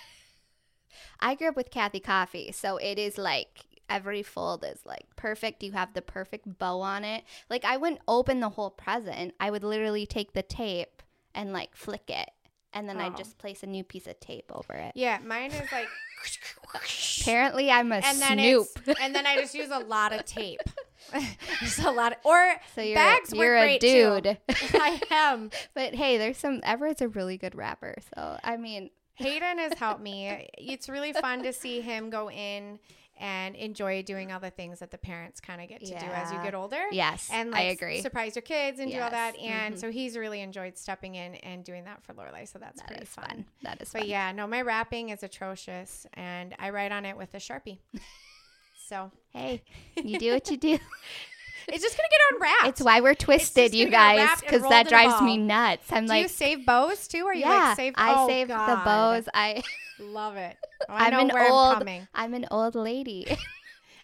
I 1.20 1.34
grew 1.34 1.48
up 1.48 1.56
with 1.56 1.70
Kathy 1.70 2.00
Coffee, 2.00 2.52
so 2.52 2.76
it 2.76 2.98
is 2.98 3.18
like 3.18 3.64
every 3.90 4.22
fold 4.22 4.64
is 4.64 4.80
like 4.84 5.06
perfect. 5.16 5.62
You 5.62 5.72
have 5.72 5.94
the 5.94 6.02
perfect 6.02 6.58
bow 6.58 6.80
on 6.80 7.04
it. 7.04 7.24
Like 7.48 7.64
I 7.64 7.76
wouldn't 7.76 8.00
open 8.06 8.40
the 8.40 8.50
whole 8.50 8.70
present. 8.70 9.34
I 9.40 9.50
would 9.50 9.64
literally 9.64 10.06
take 10.06 10.32
the 10.32 10.42
tape 10.42 11.02
and 11.34 11.52
like 11.52 11.74
flick 11.76 12.08
it, 12.08 12.30
and 12.72 12.88
then 12.88 12.98
Oh. 13.00 13.04
I'd 13.04 13.16
just 13.16 13.38
place 13.38 13.62
a 13.62 13.66
new 13.66 13.84
piece 13.84 14.06
of 14.06 14.18
tape 14.20 14.50
over 14.54 14.74
it. 14.74 14.92
Yeah, 14.94 15.18
mine 15.24 15.52
is 15.52 15.70
like. 15.72 15.88
Apparently, 17.20 17.70
I'm 17.70 17.92
a 17.92 17.96
and 17.96 18.20
then 18.20 18.38
snoop. 18.38 18.66
and 19.00 19.14
then 19.14 19.26
I 19.26 19.36
just 19.36 19.54
use 19.54 19.70
a 19.70 19.78
lot 19.78 20.12
of 20.12 20.24
tape. 20.24 20.60
just 21.60 21.78
a 21.78 21.90
lot 21.90 22.12
of 22.12 22.18
or 22.24 22.56
So 22.74 22.82
you're 22.82 22.96
bags 22.96 23.32
you're 23.32 23.56
a 23.56 23.78
dude. 23.78 24.38
I 24.48 25.00
am. 25.10 25.50
but 25.74 25.94
hey, 25.94 26.18
there's 26.18 26.36
some. 26.38 26.60
Everett's 26.64 27.00
a 27.00 27.08
really 27.08 27.36
good 27.38 27.54
wrapper. 27.54 27.96
So 28.14 28.38
I 28.42 28.56
mean, 28.56 28.90
Hayden 29.18 29.58
has 29.58 29.74
helped 29.74 30.00
me. 30.00 30.48
It's 30.58 30.88
really 30.88 31.12
fun 31.12 31.42
to 31.42 31.52
see 31.52 31.80
him 31.80 32.10
go 32.10 32.30
in 32.30 32.78
and 33.20 33.56
enjoy 33.56 34.00
doing 34.02 34.30
all 34.30 34.38
the 34.38 34.50
things 34.50 34.78
that 34.78 34.92
the 34.92 34.98
parents 34.98 35.40
kind 35.40 35.60
of 35.60 35.68
get 35.68 35.80
to 35.80 35.86
do 35.98 36.06
as 36.06 36.32
you 36.32 36.38
get 36.40 36.54
older. 36.54 36.80
yes, 36.92 37.28
And 37.32 37.52
I 37.52 37.64
like 37.64 37.78
agree. 37.82 38.00
surprise 38.00 38.36
your 38.36 38.42
kids 38.42 38.78
and 38.78 38.92
do 38.92 39.00
all 39.00 39.10
that. 39.10 39.36
And 39.38 39.74
Mhm. 39.74 39.78
so 39.80 39.90
he's 39.90 40.16
really 40.16 40.40
enjoyed 40.40 40.78
stepping 40.78 41.16
in 41.16 41.34
and 41.36 41.64
doing 41.64 41.84
that 41.86 42.04
for 42.04 42.12
Lorelai. 42.14 42.46
So 42.46 42.60
that's 42.60 42.80
That 42.80 42.86
pretty 42.86 43.06
fun. 43.06 43.24
fun. 43.28 43.44
That 43.62 43.82
is 43.82 43.92
But 43.92 44.02
fun. 44.02 44.08
yeah, 44.10 44.30
no, 44.30 44.46
my 44.46 44.62
wrapping 44.62 45.08
is 45.08 45.24
atrocious 45.24 46.06
and 46.14 46.54
I 46.60 46.70
write 46.70 46.92
on 46.92 47.04
it 47.04 47.16
with 47.16 47.34
a 47.34 47.38
Sharpie. 47.38 47.78
so 48.88 49.10
Hey, 49.30 49.62
you 49.96 50.18
do 50.20 50.32
what 50.34 50.48
you 50.50 50.56
do. 50.56 50.78
it's 51.72 51.82
just 51.82 51.96
to 51.96 52.02
get 52.10 52.20
unwrapped. 52.34 52.66
It's 52.68 52.80
why 52.80 53.00
we're 53.00 53.14
twisted, 53.14 53.74
you 53.74 53.88
guys, 53.88 54.40
because 54.40 54.62
that 54.68 54.88
drives 54.88 55.20
me 55.22 55.36
nuts. 55.36 55.86
I'm 55.90 56.04
do 56.04 56.10
like, 56.10 56.22
you 56.22 56.28
save 56.28 56.64
bows 56.66 57.06
too? 57.08 57.24
Or 57.24 57.34
you 57.34 57.40
yeah, 57.40 57.68
like 57.68 57.76
save 57.76 57.94
I 57.96 58.14
oh, 58.16 58.26
save 58.28 58.48
the 58.48 58.54
bows. 58.54 59.28
I 59.34 59.62
Love 60.00 60.36
it. 60.36 60.56
Oh, 60.88 60.92
I 60.92 61.06
I'm 61.06 61.26
know 61.28 61.34
an 61.36 61.50
old- 61.52 61.88
I'm. 61.88 62.08
I'm 62.14 62.34
an 62.34 62.46
old 62.50 62.74
lady. 62.74 63.26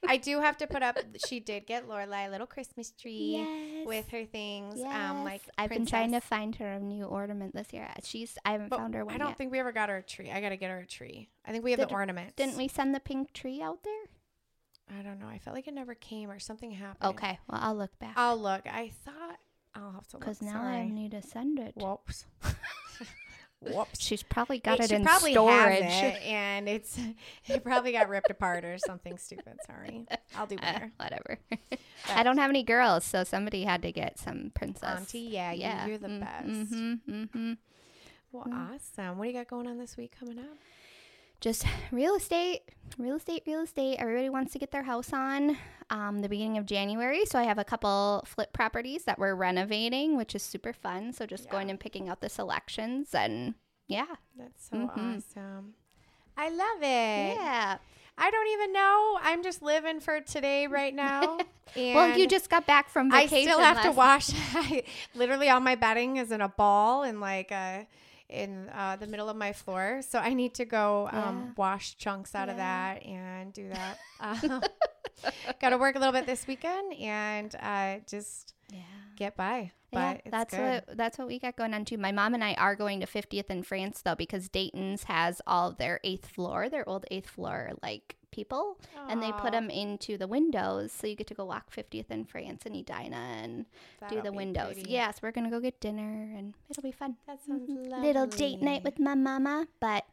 I 0.06 0.18
do 0.18 0.40
have 0.40 0.58
to 0.58 0.66
put 0.66 0.82
up. 0.82 0.98
She 1.26 1.40
did 1.40 1.66
get 1.66 1.88
Lorelai 1.88 2.26
a 2.28 2.30
little 2.30 2.46
Christmas 2.46 2.90
tree 2.90 3.36
yes. 3.38 3.86
with 3.86 4.08
her 4.10 4.24
things. 4.26 4.74
yes. 4.76 5.10
Um, 5.10 5.24
like 5.24 5.40
I've 5.56 5.70
been 5.70 5.86
trying 5.86 6.12
to 6.12 6.20
find 6.20 6.54
her 6.56 6.72
a 6.72 6.80
new 6.80 7.04
ornament 7.04 7.54
this 7.54 7.72
year. 7.72 7.88
She's 8.02 8.36
I 8.44 8.52
haven't 8.52 8.68
But 8.68 8.80
found 8.80 8.94
her 8.94 9.04
one 9.04 9.14
I 9.14 9.18
don't 9.18 9.28
yet. 9.28 9.38
think 9.38 9.52
we 9.52 9.60
ever 9.60 9.72
got 9.72 9.88
her 9.88 9.96
a 9.98 10.02
tree. 10.02 10.30
I 10.30 10.40
gotta 10.42 10.56
get 10.56 10.70
her 10.70 10.80
a 10.80 10.86
tree. 10.86 11.30
I 11.46 11.52
think 11.52 11.64
we 11.64 11.70
have 11.70 11.80
Did- 11.80 11.88
the 11.88 11.94
ornaments. 11.94 12.34
Didn't 12.36 12.56
we 12.56 12.68
send 12.68 12.94
the 12.94 13.00
pink 13.00 13.32
tree 13.32 13.62
out 13.62 13.82
there? 13.84 14.02
I 14.90 15.02
don't 15.02 15.18
know. 15.20 15.26
I 15.28 15.38
felt 15.38 15.54
like 15.56 15.66
it 15.68 15.74
never 15.74 15.94
came 15.94 16.30
or 16.30 16.38
something 16.38 16.70
happened. 16.70 17.14
Okay, 17.16 17.38
well 17.48 17.60
I'll 17.62 17.74
look 17.76 17.98
back 17.98 18.14
I'll 18.16 18.36
look. 18.36 18.62
I 18.66 18.90
thought 19.04 19.38
I'll 19.74 19.92
have 19.92 20.06
to 20.08 20.16
look. 20.16 20.20
because 20.20 20.42
now 20.42 20.52
Sorry. 20.62 20.76
I 20.76 20.88
need 20.88 21.12
to 21.12 21.22
send 21.22 21.58
it. 21.58 21.72
Whoops. 21.76 22.26
Whoops. 23.60 23.98
She's 24.02 24.22
probably 24.22 24.58
got 24.58 24.78
It- 24.80 24.92
it 24.92 24.92
in 24.92 25.04
probably 25.04 25.32
storage. 25.32 25.80
it, 25.84 26.22
and 26.22 26.68
it's 26.68 26.98
it 27.48 27.64
probably 27.64 27.92
got 27.92 28.10
ripped 28.10 28.30
apart 28.30 28.62
or 28.64 28.76
something 28.76 29.16
stupid. 29.16 29.56
Sorry. 29.66 30.04
I'll 30.36 30.46
do 30.46 30.56
Uh, 30.58 30.60
better. 30.60 30.92
whatever. 30.98 31.38
I 32.10 32.22
don't 32.22 32.36
have 32.36 32.50
any 32.50 32.62
girls, 32.62 33.04
so 33.04 33.24
somebody 33.24 33.64
had 33.64 33.80
to 33.82 33.90
get 33.92 34.18
some 34.18 34.52
princess. 34.54 34.98
Auntie, 35.00 35.20
yeah, 35.20 35.52
you- 35.52 35.60
yeah, 35.62 35.86
you're 35.86 35.96
the 35.98 36.08
best. 36.08 36.46
Mm-hmm, 36.46 36.94
mm-hmm. 37.10 37.52
Well, 38.32 38.46
awesome. 38.52 39.16
What 39.16 39.24
do 39.24 39.30
you 39.30 39.34
got 39.38 39.48
going 39.48 39.66
on 39.66 39.78
this 39.78 39.96
week 39.96 40.14
coming 40.18 40.38
up? 40.38 40.58
Just 41.44 41.66
real 41.92 42.14
estate, 42.14 42.62
real 42.96 43.16
estate, 43.16 43.42
real 43.46 43.60
estate. 43.60 43.96
Everybody 43.98 44.30
wants 44.30 44.52
to 44.54 44.58
get 44.58 44.70
their 44.70 44.82
house 44.82 45.12
on 45.12 45.58
um, 45.90 46.20
the 46.22 46.28
beginning 46.30 46.56
of 46.56 46.64
January. 46.64 47.26
So 47.26 47.38
I 47.38 47.42
have 47.42 47.58
a 47.58 47.64
couple 47.64 48.24
flip 48.26 48.54
properties 48.54 49.04
that 49.04 49.18
we're 49.18 49.34
renovating, 49.34 50.16
which 50.16 50.34
is 50.34 50.42
super 50.42 50.72
fun. 50.72 51.12
So 51.12 51.26
just 51.26 51.50
going 51.50 51.68
and 51.68 51.78
picking 51.78 52.08
out 52.08 52.22
the 52.22 52.30
selections 52.30 53.14
and 53.14 53.54
yeah. 53.88 54.06
That's 54.38 54.70
so 54.70 54.76
Mhm. 54.78 55.18
awesome. 55.18 55.74
I 56.36 56.48
love 56.48 56.78
it. 56.82 57.36
Yeah. 57.36 57.76
I 58.16 58.30
don't 58.30 58.46
even 58.54 58.72
know. 58.72 59.18
I'm 59.22 59.42
just 59.42 59.60
living 59.60 60.00
for 60.00 60.20
today 60.22 60.66
right 60.66 60.94
now. 61.04 61.38
Well, 61.76 62.16
you 62.16 62.26
just 62.26 62.48
got 62.48 62.66
back 62.66 62.88
from 62.88 63.10
vacation. 63.10 63.36
I 63.36 63.52
still 63.52 63.58
have 63.58 63.82
to 63.82 63.90
last- 63.90 64.32
wash. 64.32 64.82
literally, 65.14 65.50
all 65.50 65.60
my 65.60 65.74
bedding 65.74 66.16
is 66.16 66.30
in 66.32 66.40
a 66.40 66.48
ball 66.48 67.02
and 67.02 67.20
like 67.20 67.52
uh 67.52 67.80
in 68.34 68.68
uh, 68.70 68.96
the 68.96 69.06
middle 69.06 69.28
of 69.28 69.36
my 69.36 69.52
floor. 69.52 70.02
So 70.02 70.18
I 70.18 70.34
need 70.34 70.54
to 70.54 70.64
go 70.64 71.08
um, 71.12 71.16
Yeah. 71.16 71.52
wash 71.56 71.96
chunks 71.96 72.34
out 72.34 72.48
of 72.48 72.56
that 72.56 73.04
and 73.04 73.52
do 73.52 73.68
that. 73.70 73.98
Uh, 74.20 74.60
Got 75.60 75.70
to 75.70 75.78
work 75.78 75.96
a 75.96 75.98
little 75.98 76.12
bit 76.12 76.26
this 76.26 76.46
weekend 76.46 76.94
and 76.94 77.54
uh, 77.60 77.96
just 78.06 78.54
Yeah. 78.70 78.78
get 79.16 79.36
by. 79.36 79.72
Yeah, 79.90 80.12
But 80.14 80.22
it's 80.24 80.30
that's 80.30 80.54
good. 80.54 80.82
what 80.88 80.96
that's 80.96 81.18
what 81.18 81.28
we 81.28 81.38
got 81.38 81.56
going 81.56 81.72
on 81.74 81.84
too. 81.84 81.96
My 81.98 82.12
mom 82.12 82.34
and 82.34 82.42
I 82.44 82.54
are 82.54 82.74
going 82.74 83.00
to 83.00 83.06
50th 83.06 83.46
and 83.48 83.66
France 83.66 84.02
though 84.02 84.14
because 84.16 84.48
Dayton's 84.48 85.04
has 85.04 85.40
all 85.46 85.72
their 85.72 86.00
eighth 86.04 86.28
floor, 86.28 86.68
their 86.68 86.88
old 86.88 87.06
eighth 87.10 87.28
floor 87.30 87.72
like 87.82 88.16
people, 88.34 88.76
and 89.08 89.22
they 89.22 89.30
put 89.32 89.52
them 89.52 89.70
into 89.70 90.18
the 90.18 90.26
windows, 90.26 90.90
so 90.92 91.06
you 91.06 91.14
get 91.14 91.26
to 91.28 91.34
go 91.34 91.44
walk 91.44 91.70
50th 91.70 92.10
and 92.10 92.28
France 92.28 92.62
and 92.66 92.74
Edina 92.74 93.16
and 93.16 93.64
do 93.64 94.16
that'll 94.16 94.22
the 94.22 94.30
be 94.32 94.36
windows. 94.36 94.76
Yes, 94.86 95.22
we're 95.22 95.30
gonna 95.32 95.50
go 95.50 95.60
get 95.60 95.78
dinner 95.80 96.34
and 96.36 96.54
it'll 96.68 96.82
be 96.82 96.92
fun. 96.92 97.16
That 97.26 97.38
sounds 97.46 97.70
Mhm. 97.70 98.02
Little 98.02 98.26
date 98.26 98.60
night 98.60 98.82
with 98.84 98.98
my 98.98 99.14
mama, 99.14 99.68
but. 99.80 100.04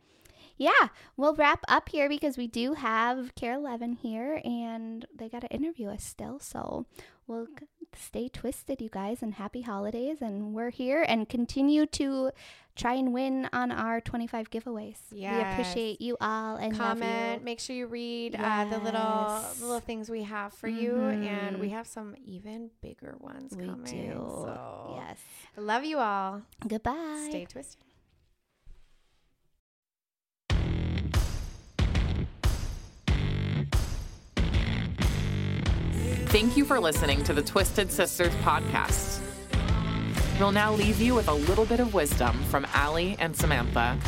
Yeah, 0.57 0.89
we'll 1.17 1.33
wrap 1.33 1.63
up 1.67 1.89
here 1.89 2.07
because 2.07 2.37
we 2.37 2.45
do 2.45 2.73
have 2.75 3.33
KARE 3.33 3.53
11 3.55 3.93
here 3.93 4.41
and 4.45 5.07
they 5.11 5.27
got 5.27 5.41
to 5.41 5.47
interview 5.47 5.87
us 5.89 6.03
still. 6.03 6.37
So 6.37 6.85
we'll 7.25 7.47
stay 7.95 8.27
twisted, 8.29 8.81
you 8.81 8.89
guys, 8.89 9.21
and 9.21 9.33
happy 9.35 9.61
holidays. 9.61 10.17
And 10.21 10.53
we're 10.53 10.69
here 10.69 11.03
and 11.07 11.27
continue 11.27 11.85
to 11.87 12.31
try 12.75 12.93
and 12.93 13.13
win 13.13 13.49
on 13.51 13.71
our 13.71 13.99
25 13.99 14.49
giveaways. 14.49 14.97
We 15.11 15.25
appreciate 15.25 15.99
you 16.01 16.15
all 16.21 16.55
and 16.55 16.75
comment 16.75 17.43
make 17.43 17.59
sure 17.59 17.75
you 17.75 17.85
read 17.87 18.35
uh, 18.35 18.65
the 18.65 18.79
little 18.79 19.43
little 19.59 19.79
things 19.81 20.09
we 20.09 20.23
have 20.23 20.53
for 20.53 20.69
you 20.69 20.95
and 21.03 21.59
we 21.59 21.69
have 21.69 21.85
some 21.85 22.15
even 22.25 22.69
bigger 22.81 23.15
ones 23.19 23.53
We 23.55 23.65
coming 23.65 23.83
do. 24.09 24.13
so 24.13 24.93
Yes. 24.95 25.19
Love 25.57 25.83
you 25.83 25.99
all 25.99 26.43
Goodbye. 26.65 27.27
stay 27.29 27.45
twisted 27.45 27.83
Thank 36.31 36.55
you 36.55 36.63
for 36.63 36.79
listening 36.79 37.25
to 37.25 37.33
the 37.33 37.41
Twisted 37.41 37.91
Sisters 37.91 38.33
podcast. 38.35 39.19
We'll 40.39 40.53
now 40.53 40.71
leave 40.71 41.01
you 41.01 41.13
with 41.13 41.27
a 41.27 41.33
little 41.33 41.65
bit 41.65 41.81
of 41.81 41.93
wisdom 41.93 42.41
from 42.45 42.65
Allie 42.73 43.17
and 43.19 43.35
Samantha. 43.35 43.99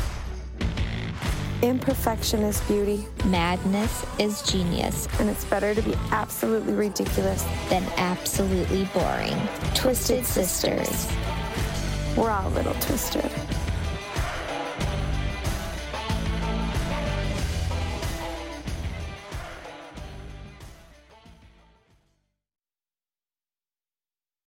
Imperfection 1.62 2.44
is 2.44 2.62
beauty, 2.62 3.06
Madness 3.26 4.06
is 4.20 4.42
genius 4.44 5.10
and 5.20 5.30
it's 5.30 5.44
better 5.44 5.76
to 5.76 5.82
be 5.82 5.96
absolutely 6.12 6.72
ridiculous. 6.72 7.44
than 7.68 7.84
absolutely 7.98 8.86
boring. 8.94 9.36
Twisted 9.76 10.26
Sisters. 10.26 11.12
We're 12.16 12.32
all 12.32 12.48
a 12.48 12.54
little 12.56 12.76
twisted. 12.76 13.30